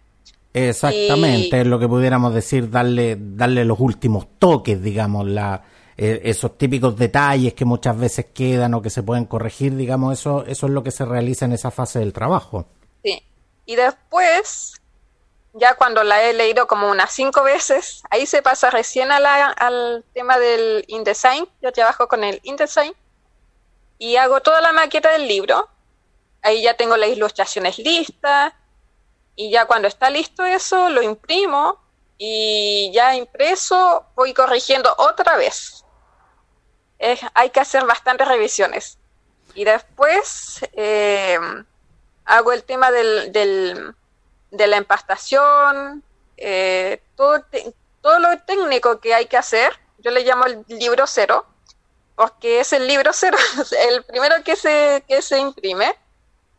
[0.52, 5.62] Exactamente, es lo que pudiéramos decir, darle, darle los últimos toques, digamos, la,
[5.96, 10.44] eh, esos típicos detalles que muchas veces quedan o que se pueden corregir, digamos, eso,
[10.46, 12.66] eso es lo que se realiza en esa fase del trabajo.
[13.04, 13.22] Sí,
[13.64, 14.79] y después,
[15.52, 20.38] ya cuando la he leído como unas cinco veces, ahí se pasa recién al tema
[20.38, 22.94] del InDesign, yo trabajo con el InDesign,
[23.98, 25.68] y hago toda la maqueta del libro,
[26.42, 28.52] ahí ya tengo las ilustraciones listas,
[29.36, 31.78] y ya cuando está listo eso, lo imprimo
[32.18, 35.84] y ya impreso voy corrigiendo otra vez.
[37.32, 38.98] hay que hacer bastantes revisiones.
[39.54, 41.38] Y después eh,
[42.26, 43.94] hago el tema del,
[44.50, 46.02] de la empastación,
[46.36, 47.44] eh, todo,
[48.00, 49.72] todo lo técnico que hay que hacer.
[49.98, 51.46] Yo le llamo el libro cero,
[52.16, 53.36] porque es el libro cero,
[53.88, 55.94] el primero que se, que se imprime,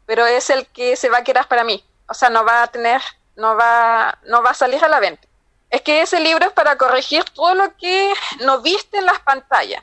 [0.05, 2.67] pero es el que se va a quedar para mí o sea, no va a
[2.67, 3.01] tener,
[3.37, 5.25] no va, no va a salir a la venta.
[5.69, 9.81] Es que ese libro es para corregir todo lo que no viste en las pantallas.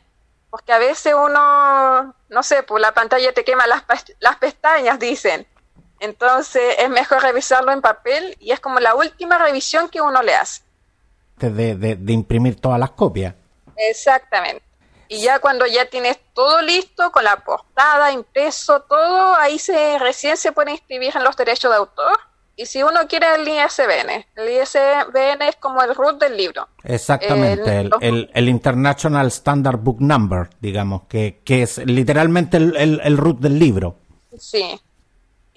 [0.51, 3.83] Porque a veces uno, no sé, pues la pantalla te quema las,
[4.21, 5.47] las pestañas, dicen.
[6.01, 10.35] Entonces es mejor revisarlo en papel y es como la última revisión que uno le
[10.35, 10.63] hace.
[11.37, 13.35] De, de, de imprimir todas las copias.
[13.77, 14.63] Exactamente.
[15.09, 20.37] Y ya cuando ya tienes todo listo, con la portada, impreso, todo, ahí se recién
[20.37, 22.19] se puede inscribir en los derechos de autor.
[22.57, 26.69] Y si uno quiere el ISBN, el ISBN es como el root del libro.
[26.83, 33.39] Exactamente, el, el, International Standard Book Number, digamos, que, que es literalmente el, el root
[33.39, 33.97] del libro.
[34.37, 34.79] Sí.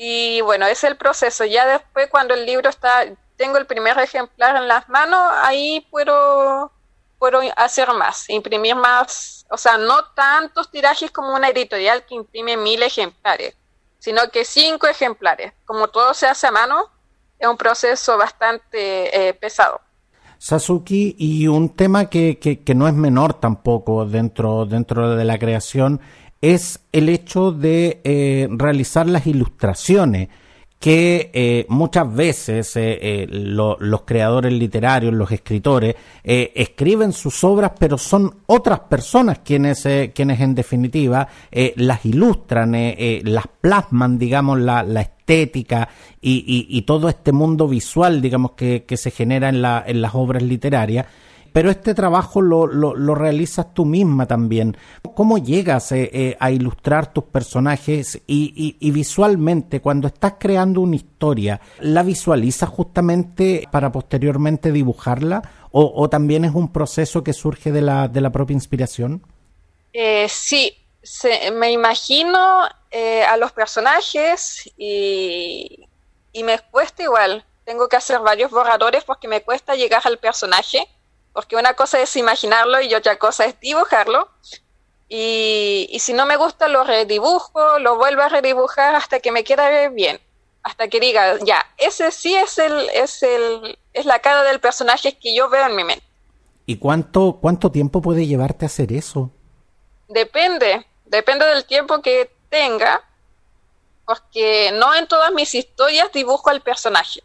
[0.04, 1.46] Y bueno, es el proceso.
[1.46, 6.72] Ya después cuando el libro está, tengo el primer ejemplar en las manos, ahí puedo
[7.20, 12.58] puedo hacer más, imprimir más, o sea, no tantos tirajes como una editorial que imprime
[12.58, 13.56] mil ejemplares,
[14.00, 15.54] sino que cinco ejemplares.
[15.66, 16.90] Como todo se hace a mano,
[17.38, 19.82] es un proceso bastante eh, pesado.
[20.40, 26.02] Sasuki, y un tema que, que, no es menor tampoco dentro, dentro de la creación
[26.42, 30.30] es el hecho de eh, realizar las ilustraciones
[30.80, 38.38] que eh, muchas veces eh, los creadores literarios, los escritores, escriben sus obras, pero son
[38.48, 41.28] otras personas quienes, quienes en definitiva
[41.76, 45.88] las ilustran, las plasman, digamos, la, la estética
[46.20, 50.16] y, y, todo este mundo visual, digamos, que, que se genera en, la, en las
[50.16, 51.06] obras literarias
[51.54, 54.78] pero este trabajo lo, lo, realizas tú misma también.
[55.16, 61.62] ¿Cómo llegas eh, eh, a ilustrar tus personajes y, visualmente, cuando estás creando una historia,
[61.80, 67.82] la visualizas justamente para posteriormente dibujarla o, o también es un proceso que surge de
[67.82, 69.22] la, de la propia inspiración?
[69.94, 70.78] Eh, sí,
[71.54, 75.88] me imagino eh, a los personajes y,
[76.32, 77.46] y me cuesta igual.
[77.66, 80.88] Tengo que hacer varios borradores porque me cuesta llegar al personaje,
[81.34, 84.30] porque una cosa es imaginarlo y otra cosa es dibujarlo.
[85.08, 89.44] Y, y si no me gusta, lo redibujo, lo vuelvo a redibujar hasta que me
[89.44, 90.20] quede bien.
[90.64, 95.18] Hasta que diga, ya, ese sí es el, es el, es la cara del personaje
[95.18, 96.06] que yo veo en mi mente.
[96.66, 99.32] ¿Y cuánto, cuánto tiempo puede llevarte a hacer eso?
[100.08, 103.02] Depende, depende del tiempo que tenga,
[104.06, 107.24] porque no en todas mis historias dibujo al personaje.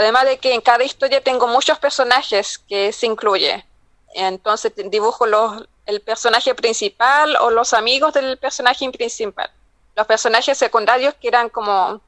[0.00, 3.66] Además de que en cada historia tengo muchos personajes que se incluye.
[4.14, 9.50] Entonces dibujo los, el personaje principal o los amigos del personaje principal.
[9.94, 12.00] Los personajes secundarios que eran como...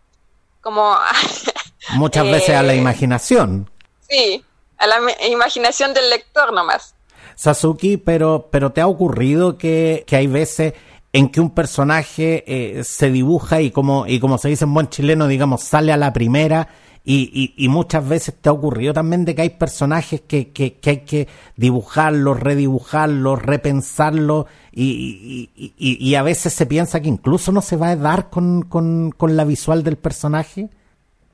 [0.62, 0.96] como
[1.90, 3.70] Muchas veces a la eh, imaginación.
[4.08, 4.42] Sí,
[4.78, 4.96] a la
[5.28, 6.94] imaginación del lector nomás.
[7.34, 10.72] Sasuki, pero, pero ¿te ha ocurrido que, que hay veces
[11.12, 14.88] en que un personaje eh, se dibuja y como, y como se dice en buen
[14.88, 16.68] chileno, digamos, sale a la primera
[17.04, 20.90] y, y, muchas veces te ha ocurrido también de que hay personajes que, que, que
[20.90, 27.76] hay que dibujarlos, redibujarlos, repensarlos y, y, a veces se piensa que incluso no se
[27.76, 30.68] va a dar con, con, con la visual del personaje?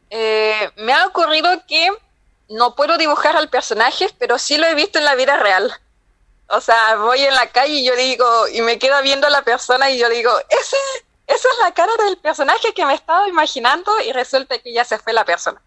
[0.08, 1.88] Eh, me ha ocurrido que
[2.48, 5.70] no puedo dibujar al personaje, pero sí lo he visto en la vida real.
[6.48, 9.42] O sea, voy en la calle y yo digo, y me quedo viendo a la
[9.42, 10.76] persona y yo digo, ese,
[11.28, 14.98] esa es la cara del personaje que me estaba imaginando y resulta que ya se
[14.98, 15.60] fue la persona.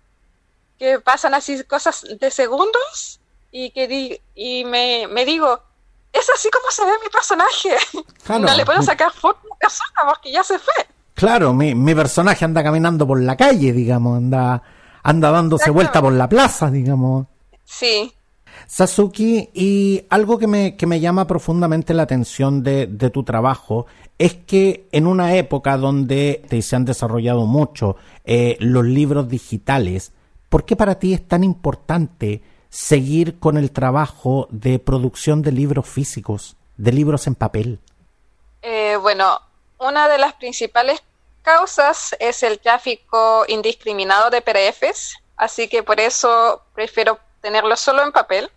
[0.80, 3.19] Que pasan así cosas de segundos
[3.52, 5.62] y que di, y me, me digo,
[6.12, 7.78] es así como se ve mi personaje.
[8.39, 10.74] No le puedo sacar foto a la persona porque ya se fue.
[11.13, 14.63] Claro, mi, mi personaje anda caminando por la calle, digamos, anda,
[15.04, 17.28] anda dándose vuelta por la plaza, digamos.
[17.65, 18.13] Sí,
[18.67, 23.86] Sasuki, y algo que me, que me llama profundamente la atención de, de, tu trabajo
[24.22, 30.12] es que en una época donde se han desarrollado mucho eh, los libros digitales,
[30.48, 35.88] ¿por qué para ti es tan importante seguir con el trabajo de producción de libros
[35.88, 37.80] físicos, de libros en papel?
[38.62, 39.42] Eh, bueno,
[39.80, 41.02] una de las principales
[41.42, 48.12] causas es el tráfico indiscriminado de PDFs, así que por eso prefiero tenerlo solo en
[48.12, 48.52] papel.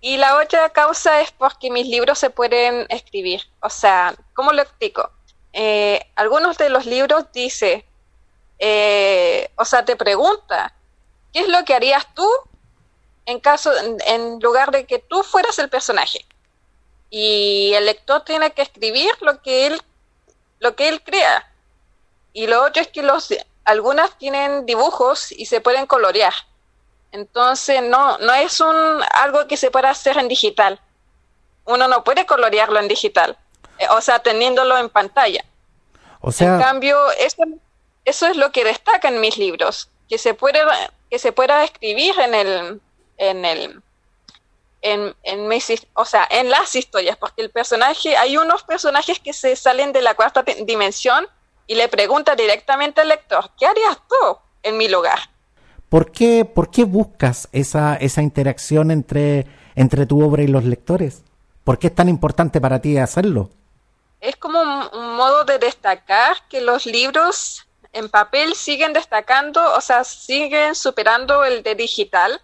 [0.00, 3.42] Y la otra causa es porque mis libros se pueden escribir.
[3.60, 5.10] O sea, ¿cómo lo explico?
[5.52, 7.86] Eh, algunos de los libros dice,
[8.58, 10.74] eh, o sea, te pregunta,
[11.32, 12.28] ¿qué es lo que harías tú
[13.24, 13.72] en caso,
[14.06, 16.26] en, lugar de que tú fueras el personaje?
[17.08, 19.80] Y el lector tiene que escribir lo que él,
[20.58, 21.50] lo que él crea.
[22.32, 23.32] Y lo otro es que los,
[23.64, 26.34] algunas tienen dibujos y se pueden colorear.
[27.12, 30.80] Entonces no, no es un algo que se pueda hacer en digital.
[31.64, 33.36] Uno no puede colorearlo en digital,
[33.78, 35.44] eh, o sea, teniéndolo en pantalla.
[36.20, 37.42] O sea, en cambio, eso,
[38.04, 40.60] eso es lo que destaca en mis libros, que se puede,
[41.10, 42.80] que se pueda escribir en el,
[43.16, 43.82] en el,
[44.82, 49.32] en, en mis, o sea, en las historias, porque el personaje, hay unos personajes que
[49.32, 51.26] se salen de la cuarta dimensión
[51.66, 55.18] y le pregunta directamente al lector, ¿qué harías tú en mi lugar?
[55.88, 59.46] ¿Por qué, por qué buscas esa, esa interacción entre,
[59.76, 61.22] entre tu obra y los lectores?
[61.62, 63.50] ¿Por qué es tan importante para ti hacerlo?
[64.20, 70.04] Es como un, modo de destacar que los libros en papel siguen destacando, o sea,
[70.04, 72.40] siguen superando el de digital.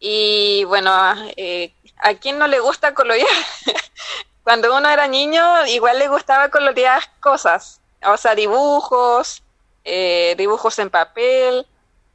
[0.00, 0.92] Y bueno,
[1.36, 3.28] eh, ¿a quién no le gusta colorear?
[4.42, 9.42] Cuando uno era niño, igual le gustaba colorear cosas, o sea, dibujos,
[9.84, 11.66] eh, dibujos en papel.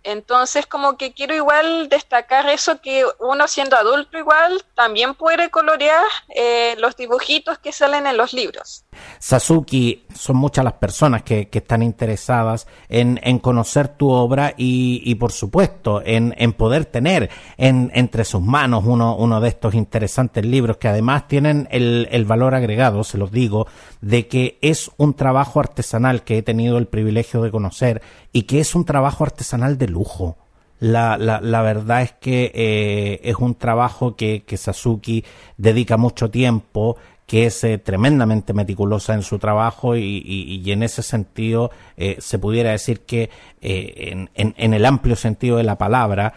[0.04, 6.06] Entonces, como que quiero igual destacar eso que uno siendo adulto igual también puede colorear
[6.30, 8.84] eh, los dibujitos que salen en los libros.
[9.20, 16.02] Sasuki, son muchas las personas que, están interesadas en, conocer tu obra y, por supuesto,
[16.04, 20.88] en, en poder tener en, entre sus manos uno, uno de estos interesantes libros que
[20.88, 23.68] además tienen el, el valor agregado, se los digo,
[24.02, 28.02] de que es un trabajo artesanal que he tenido el privilegio de conocer
[28.34, 30.38] y que es un trabajo artesanal de lujo.
[30.80, 35.24] La, la, la verdad es que eh, es un trabajo que, que Sasuki
[35.56, 36.98] dedica mucho tiempo,
[37.32, 42.72] que es eh, tremendamente meticulosa en su trabajo y, en ese sentido eh, se pudiera
[42.72, 43.30] decir que
[43.62, 46.34] eh, en, el amplio sentido de la palabra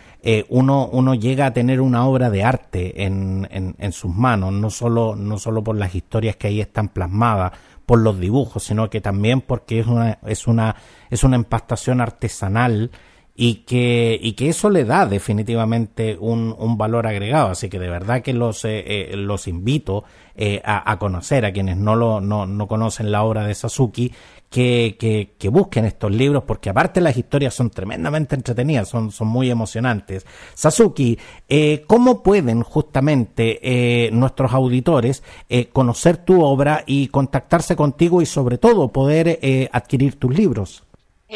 [0.51, 5.17] uno, uno llega a tener una obra de arte en, en, sus manos, no solo,
[5.17, 7.51] no solo por las historias que ahí están plasmadas,
[7.87, 10.77] por los dibujos, sino que también porque es una, es una,
[11.11, 12.93] es una empastación artesanal
[13.37, 17.51] y que, y que eso le da definitivamente un, un valor agregado.
[17.51, 20.05] Así que de verdad que los, eh, eh, los invito
[20.37, 24.13] eh, a, a, conocer a quienes no, lo, no, no conocen la obra de Sasuki,
[24.55, 29.27] que, que, que, busquen estos libros porque aparte las historias son tremendamente entretenidas, son, son
[29.27, 30.25] muy emocionantes.
[30.55, 31.19] Sasuki,
[31.49, 38.27] eh, ¿cómo pueden justamente eh, nuestros auditores eh, conocer tu obra y contactarse contigo y
[38.27, 39.41] sobre todo poder
[39.73, 40.84] adquirir tus libros?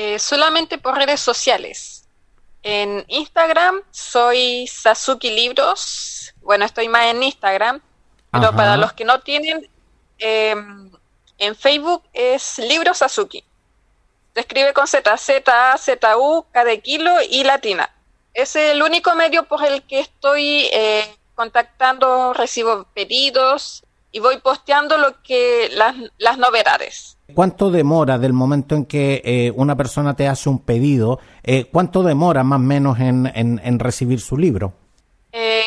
[0.00, 2.06] Eh, solamente por redes sociales.
[2.62, 6.32] En Instagram soy Sasuki Libros.
[6.40, 7.80] Bueno, estoy más en Instagram.
[8.30, 9.68] Pero para los que no tienen,
[10.18, 10.92] em,
[11.38, 13.42] en Facebook es Libros Sasuki.
[14.34, 17.90] Se escribe con Z, Z, A, Z, U, K de kilo y latina.
[18.34, 23.82] Es el único medio por el que estoy eh, contactando, recibo pedidos
[24.18, 27.16] y voy posteando lo que las, las novedades.
[27.34, 31.20] ¿Cuánto demora del momento en que eh, una persona te hace un pedido?
[31.44, 34.72] Eh, ¿Cuánto demora más o menos en, en, recibir su libro?
[35.30, 35.62] Eh,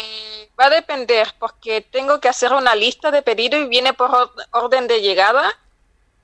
[0.59, 4.11] va a depender, porque tengo que hacer una lista de pedidos y viene por
[4.51, 5.57] orden de llegada.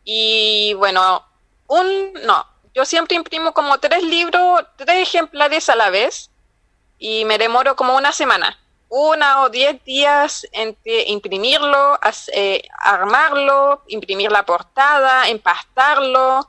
[0.04, 1.24] Y bueno,
[1.68, 6.30] un no, yo siempre imprimo como tres libros, tres ejemplares a la vez
[7.00, 8.58] y me demoro como una semana
[8.90, 12.00] una o diez días entre imprimirlo,
[12.34, 16.48] eh, armarlo, imprimir la portada, empastarlo.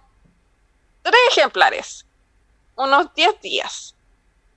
[1.02, 2.06] Tres ejemplares,
[2.76, 3.94] unos diez días.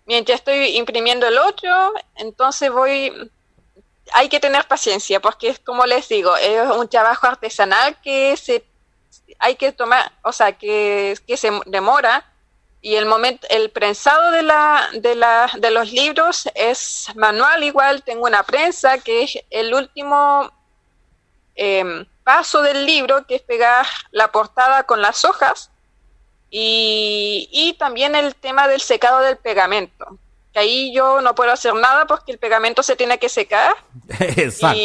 [0.06, 3.32] Mientras estoy imprimiendo el otro, entonces voy...
[4.14, 8.66] Hay que tener paciencia porque es como les digo, es un trabajo artesanal que se
[9.40, 12.31] hay que tomar, o sea, que, que se demora
[12.82, 18.04] y el momento el prensado de la, de la de los libros es manual igual
[18.04, 20.52] tengo una prensa que es el último
[21.56, 25.70] em, paso del libro que es pegar la portada con las hojas
[26.54, 30.20] y, y, también el tema del secado del pegamento
[30.52, 33.74] que ahí yo no puedo hacer nada porque el pegamento se tiene que secar.
[34.20, 34.78] Exacto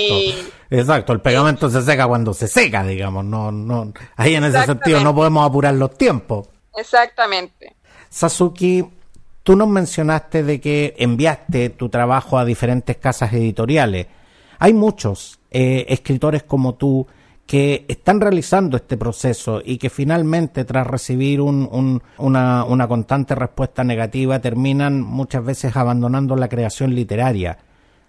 [0.68, 5.00] exacto el pegamento se seca cuando se seca digamos no no ahí en ese sentido
[5.00, 6.48] no podemos apurar los tiempos.
[6.76, 7.74] Exactamente
[8.08, 8.84] Sasuki,
[9.46, 14.08] tú nos mencionaste de que enviaste tu trabajo a diferentes casas editoriales.
[14.58, 17.06] Hay muchos eh, escritores como tú
[17.46, 22.02] que están realizando este proceso y que finalmente tras recibir una,
[22.88, 27.58] constante respuesta negativa terminan muchas veces abandonando la creación literaria.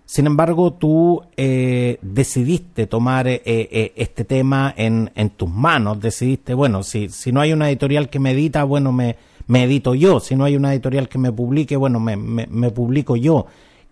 [0.05, 7.09] Sin embargo, tú eh, decidiste tomar eh, este tema en, tus manos, decidiste, bueno, si,
[7.09, 9.17] si no hay una editorial que me edita, bueno, me,
[9.47, 13.15] me edito yo, si no hay una editorial que me publique, bueno, me, me, publico
[13.15, 13.47] yo.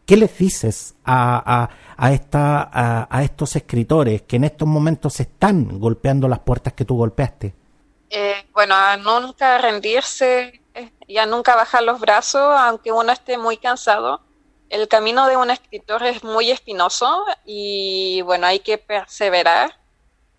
[0.05, 6.27] ¿Qué les dices a, a, esta, a, estos escritores que en estos momentos están golpeando
[6.27, 7.55] las puertas que tú golpeaste?
[8.09, 13.37] Eh, bueno, a nunca rendirse eh, y a nunca bajar los brazos, aunque uno esté
[13.37, 14.21] muy cansado.
[14.69, 19.79] El camino de un escritor es muy espinoso y bueno, hay que perseverar.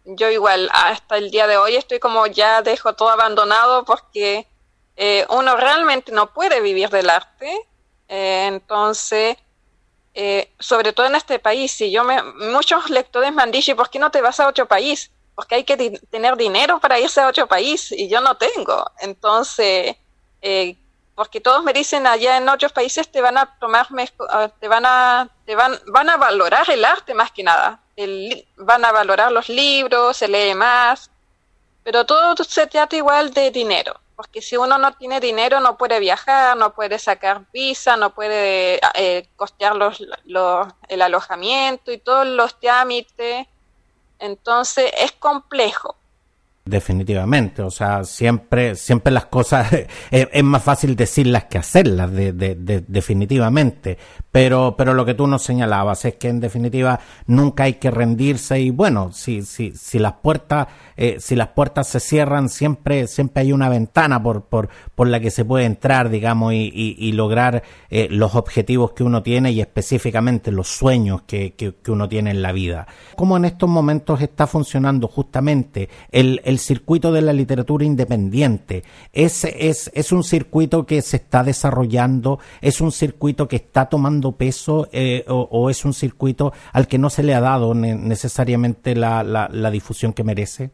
[0.05, 4.47] Yo igual hasta el día de hoy estoy como ya dejo todo abandonado porque
[4.97, 7.51] eh, uno realmente no puede vivir del arte.
[8.09, 9.37] Eh, entonces,
[10.15, 13.91] eh, sobre todo en este país, si yo me, muchos lectores me han dicho, ¿por
[13.91, 15.11] qué no te vas a otro país?
[15.35, 18.91] Porque hay que tener dinero para irse a otro país y yo no tengo.
[19.01, 19.97] Entonces,
[21.15, 23.87] porque todos me dicen allá en otros países te van a tomar,
[24.31, 27.81] ah, te van a, te van, van a valorar el arte más que nada.
[28.57, 31.11] van a valorar los libros, se lee más,
[31.85, 36.01] pero todo se trata igual de dinero porque si uno no tiene dinero no puede
[36.01, 42.27] viajar, no puede sacar visa, no puede eh, costear los, los, el alojamiento y todos
[42.27, 43.47] los trámites.
[44.19, 45.97] Entonces es complejo.
[46.67, 49.69] Definitivamente, o sea, siempre, siempre las cosas
[50.11, 53.97] es, más fácil decirlas que hacerlas, de, de, definitivamente.
[54.33, 58.61] Pero, pero lo que tú nos señalabas es que en definitiva nunca hay que rendirse
[58.61, 63.43] y bueno, si, si, si las puertas, eh, si las puertas se cierran, siempre, siempre
[63.43, 67.63] hay una ventana por, por, por la que se puede entrar, digamos, y, y, lograr
[67.89, 72.31] eh, los objetivos que uno tiene y específicamente los sueños que, que, que, uno tiene
[72.31, 72.87] en la vida.
[73.15, 78.83] ¿Cómo en estos momentos está funcionando justamente el el circuito de la literatura independiente.
[79.13, 82.39] ¿Es, es, ¿Es un circuito que se está desarrollando?
[82.63, 84.89] ¿Es un circuito que está tomando peso?
[84.91, 89.71] Eh, o, es un circuito al que no se le ha dado necesariamente la, la
[89.71, 90.71] difusión que merece?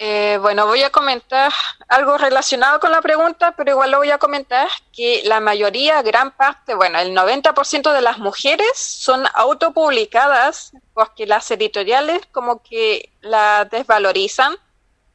[0.00, 1.52] Eh, bueno, voy a comentar
[1.88, 6.30] algo relacionado con la pregunta, pero igual lo voy a comentar que la mayoría, gran
[6.30, 13.64] parte, bueno, el 90% de las mujeres son autopublicadas porque las editoriales como que la
[13.64, 14.54] desvalorizan,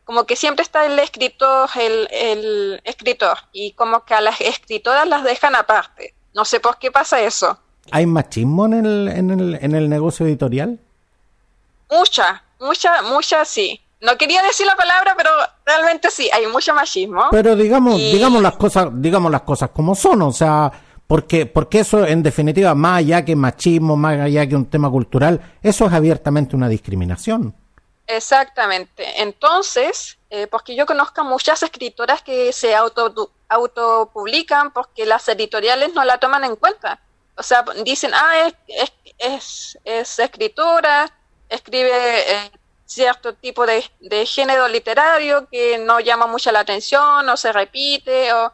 [0.05, 5.07] como que siempre está el escritor, el, el escritor, y como que a las escritoras
[5.07, 6.13] las dejan aparte.
[6.33, 7.57] No sé por qué pasa eso.
[7.91, 10.79] ¿Hay machismo en el, en el, en el negocio editorial?
[11.89, 15.29] Mucha, mucha, mucha sí no quería decir la palabra, pero
[15.65, 17.23] realmente sí, hay mucho machismo.
[17.31, 20.71] Pero digamos, digamos las cosas, digamos las cosas como son, o sea,
[21.07, 25.39] porque, porque eso en definitiva, más allá que machismo, más allá que un tema cultural,
[25.61, 27.55] eso es abiertamente una discriminación.
[28.07, 29.21] Exactamente.
[29.21, 36.03] Entonces, eh, porque yo conozco muchas escritoras que se auto, autopublican porque las editoriales no
[36.03, 36.99] la toman en cuenta.
[37.35, 41.11] O sea, dicen, ah, es, es, es, escritora,
[41.49, 42.51] escribe eh,
[42.85, 43.83] cierto tipo de,
[44.25, 48.51] género literario que no llama mucho la atención o se repite o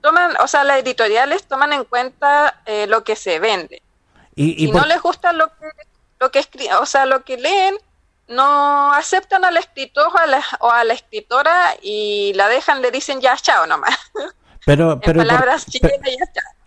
[0.00, 3.82] toman, o sea, las editoriales toman en cuenta eh, lo que se vende.
[4.34, 5.66] Y, si no les gusta lo que
[6.18, 6.46] lo que
[6.80, 7.76] o sea, lo que leen,
[8.28, 12.90] no aceptan al escritor o a la, o a la escritora y la dejan, le
[12.90, 13.96] dicen ya chao nomás.
[14.64, 15.88] Pero, pero palabras ya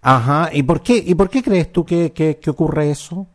[0.02, 3.28] Ajá, ¿y por qué y por qué crees tú que, que, que ocurre eso?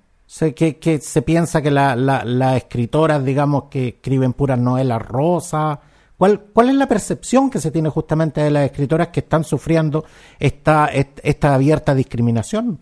[0.55, 5.79] que, que se piensa que las la, escritoras, digamos, que escriben puras novelas rosas.
[6.17, 10.05] ¿Cuál, ¿Cuál es la percepción que se tiene justamente de las escritoras que están sufriendo
[10.39, 12.81] esta, esta abierta discriminación?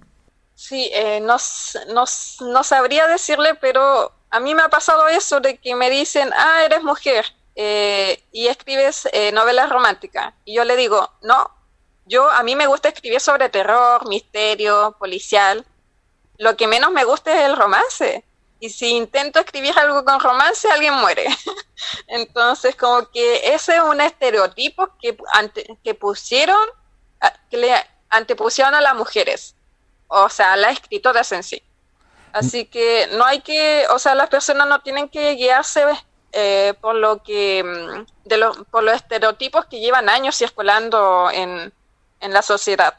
[0.55, 1.37] Sí, eh, no,
[1.93, 2.05] no,
[2.53, 6.65] no, sabría decirle, pero a mí me ha pasado eso de que me dicen, ah,
[6.65, 7.25] eres mujer
[7.55, 10.35] eh, y escribes eh, novelas románticas.
[10.45, 11.51] Y yo le digo, no,
[12.07, 15.65] yo a mí me gusta escribir sobre terror, misterio, policial
[16.43, 18.25] lo que menos me gusta es el romance.
[18.59, 21.27] Y si intento escribir algo con romance, alguien muere.
[22.09, 25.17] Entonces, como que ese es un estereotipo que,
[25.85, 26.69] que pusieron,
[27.49, 27.75] que le
[28.09, 29.55] antepusieron a las mujeres,
[30.09, 31.63] o sea, a las escritoras en sí.
[32.33, 35.85] Así que no hay que, o sea, las personas no tienen que guiarse
[36.33, 41.73] eh, por lo que, mm, de lo, por los estereotipos que llevan años circulando en,
[42.21, 42.95] en la sociedad.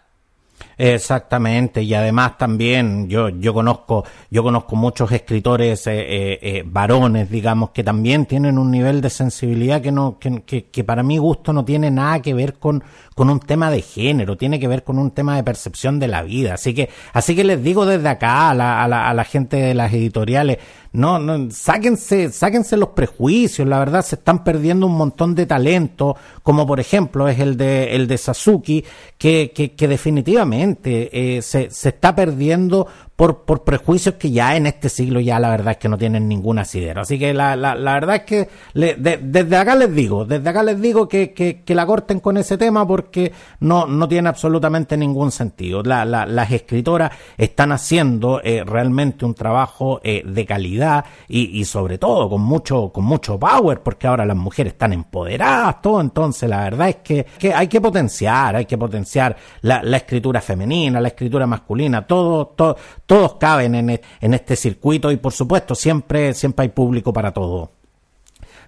[0.78, 7.30] Exactamente, y además también yo, yo conozco, yo conozco muchos escritores eh, eh, eh, varones,
[7.30, 11.18] digamos, que también tienen un nivel de sensibilidad que no, que, que, que, para mi
[11.18, 14.84] gusto no tiene nada que ver con, con un tema de género, tiene que ver
[14.84, 16.56] con un tema de percepción de la vida.
[16.56, 19.58] Así que, así que les digo desde acá a la, a la, a la gente
[19.58, 20.58] de las editoriales,
[20.92, 26.16] no, no, sáquense, sáquense los prejuicios, la verdad se están perdiendo un montón de talento,
[26.44, 28.86] como por ejemplo es el de, el de Sasuki,
[29.18, 30.63] que, que, que definitivamente
[31.12, 35.50] eh, se, se está perdiendo por, por prejuicios que ya en este siglo ya la
[35.50, 37.02] verdad es que no tienen ningún asidero.
[37.02, 40.82] Así que la, la, la verdad es que desde acá les digo, desde acá les
[40.82, 45.32] digo que, que, que, la corten con ese tema porque no, no tiene absolutamente ningún
[45.32, 45.84] sentido.
[45.84, 52.00] La, las escritoras están haciendo eh, realmente un trabajo eh, de calidad y, y sobre
[52.00, 56.02] todo con mucho, con mucho power porque ahora las mujeres están empoderadas, todo.
[56.02, 61.00] Entonces la verdad es que, que hay que potenciar, hay que potenciar la escritura femenina,
[61.00, 62.76] la escritura masculina, todo, todo
[63.06, 67.32] todos caben en, e, en este circuito y por supuesto siempre, siempre hay público para
[67.32, 67.72] todo.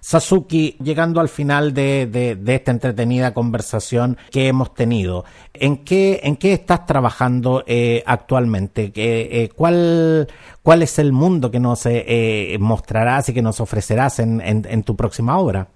[0.00, 6.36] Sasuki, llegando al final de, de, esta entretenida conversación que hemos tenido, ¿en qué, en
[6.36, 8.92] qué estás trabajando eh, actualmente?
[8.94, 10.28] Eh, ¿cuál,
[10.62, 14.94] ¿Cuál es el mundo que nos eh, mostrarás y que nos ofrecerás en, en tu
[14.94, 15.66] próxima obra?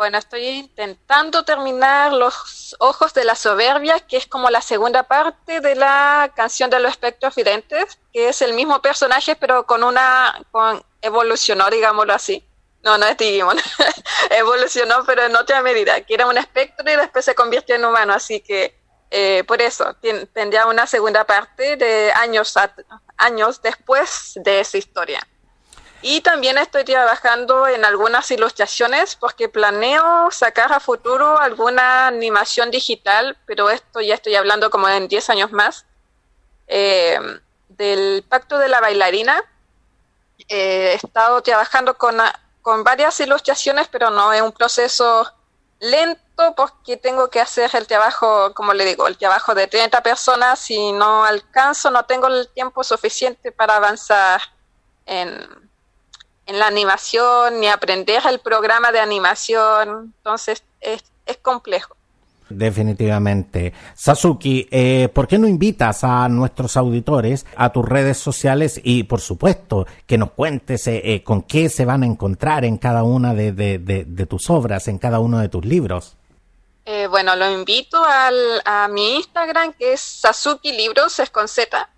[0.00, 5.60] Bueno, estoy intentando terminar Los Ojos de la Soberbia, que es como la segunda parte
[5.60, 10.40] de la canción de los espectros videntes, que es el mismo personaje, pero con una.
[10.52, 12.42] Con, evolucionó, digámoslo así.
[12.82, 13.58] No, no es Digimon.
[14.30, 18.14] evolucionó, pero en otra medida, que era un espectro y después se convirtió en humano,
[18.14, 18.80] así que.
[19.10, 19.96] Eh, por eso
[20.32, 22.54] tendría una segunda parte de años,
[23.18, 25.28] años después de esa historia.
[26.02, 33.36] Y también estoy trabajando en algunas ilustraciones porque planeo sacar a futuro alguna animación digital,
[33.44, 35.84] pero esto ya estoy hablando como en 10 años más,
[36.68, 37.18] eh,
[37.68, 39.42] del Pacto de la Bailarina.
[40.48, 42.16] Eh, he estado trabajando con,
[42.62, 45.30] con varias ilustraciones, pero no es un proceso
[45.80, 50.70] lento porque tengo que hacer el trabajo, como le digo, el trabajo de 30 personas
[50.70, 54.40] y no alcanzo, no tengo el tiempo suficiente para avanzar
[55.04, 55.69] en
[56.50, 60.12] en la animación, ni aprender el programa de animación.
[60.16, 61.94] Entonces es, es complejo.
[62.48, 63.72] Definitivamente.
[63.94, 69.20] Sasuki, eh, ¿por qué no invitas a nuestros auditores a tus redes sociales y, por
[69.20, 73.32] supuesto, que nos cuentes eh, eh, con qué se van a encontrar en cada una
[73.32, 76.16] de, de, tus obras, en cada uno de tus libros?
[77.08, 81.88] bueno, lo invito al, a mi Instagram, que es Sasuki Libros, es con Z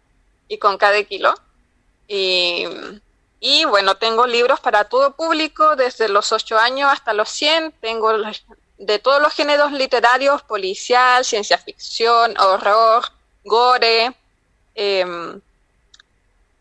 [0.49, 1.33] y con cada kilo.
[2.07, 2.67] Y,
[3.45, 7.73] y bueno, tengo libros para todo público, desde los 8 años hasta los 100.
[7.81, 8.13] Tengo
[8.79, 13.03] de todos los géneros literarios, policial, ciencia ficción, horror,
[13.43, 14.15] gore,
[14.77, 15.41] em,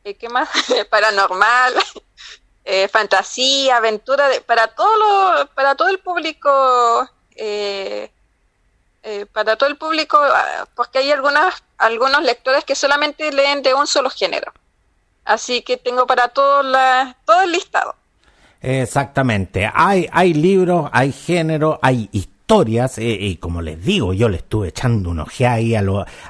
[0.04, 0.50] eh, ¿qué más?
[0.90, 1.76] Paranormal,
[2.66, 8.10] eh, fantasía, aventura, para todo lo, para todo el público, eh,
[9.34, 13.86] para todo el público, ah, porque hay algunas, algunos lectores que solamente leen de un
[13.86, 14.52] solo género.
[15.26, 17.96] Así que tengo para todo, la, todo el listado.
[18.62, 19.70] Exactamente.
[19.74, 22.10] Hay, hay libros, hay género, hay
[22.52, 25.82] historias, eh, y como les digo, yo le estuve echando un oje ahí a,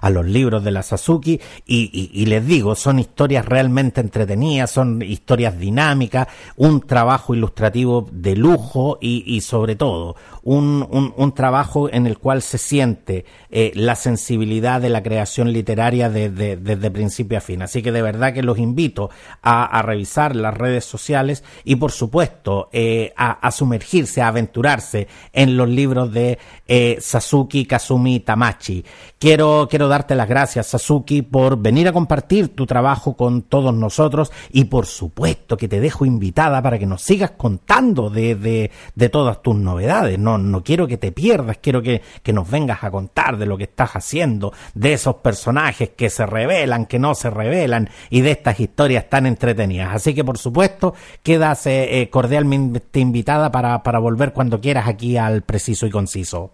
[0.02, 5.58] a los libros de la Sasuki, y, les digo, son historias realmente entretenidas, son historias
[5.58, 12.42] dinámicas, un trabajo ilustrativo de lujo y, sobre todo un, un, trabajo en el cual
[12.42, 17.62] se siente eh, la sensibilidad de la creación literaria desde, principio a fin.
[17.62, 19.10] Así que de verdad que los invito
[19.42, 25.08] a, a revisar las redes sociales y por supuesto eh, a, a, sumergirse, a aventurarse
[25.34, 28.84] en los libros de eh, Sasuki Kazumi Tamachi.
[29.18, 34.32] Quiero, quiero darte las gracias, Sasuki, por venir a compartir tu trabajo con todos nosotros
[34.52, 39.10] y por supuesto que te dejo invitada para que nos sigas contando de, de, de
[39.10, 40.20] todas tus novedades.
[40.20, 42.02] No no, quiero que te pierdas, quiero que,
[42.32, 46.86] nos vengas a contar de lo que estás haciendo, de esos personajes que se revelan,
[46.86, 49.94] que no se revelan y de estas historias tan entretenidas.
[49.94, 50.94] Así que por supuesto
[51.24, 56.52] quedas eh, eh, cordialmente invitada para, para volver cuando quieras aquí al preciso y conciso.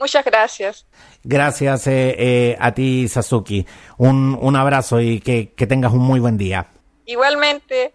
[0.00, 0.86] Muchas gracias.
[1.24, 3.66] Gracias eh, a ti, Sasuki.
[3.96, 6.66] Un, un abrazo y que, que tengas un muy buen día.
[7.06, 7.92] Igualmente.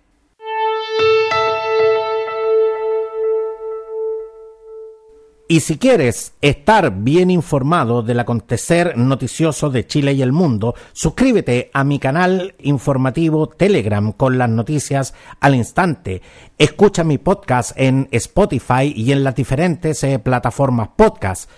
[5.48, 11.70] Y si quieres estar bien informado del acontecer noticioso de Chile y el mundo, suscríbete
[11.74, 16.22] a mi canal informativo Telegram con las noticias al instante.
[16.58, 21.50] Escucha mi podcast en Spotify y en las diferentes eh, plataformas podcast.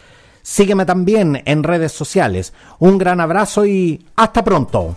[0.42, 2.54] Sígueme también en redes sociales.
[2.80, 4.96] Un gran abrazo y hasta pronto.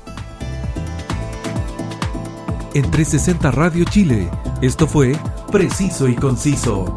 [2.74, 4.30] En 360 Radio Chile,
[4.62, 5.14] esto fue
[5.50, 6.96] Preciso y Conciso.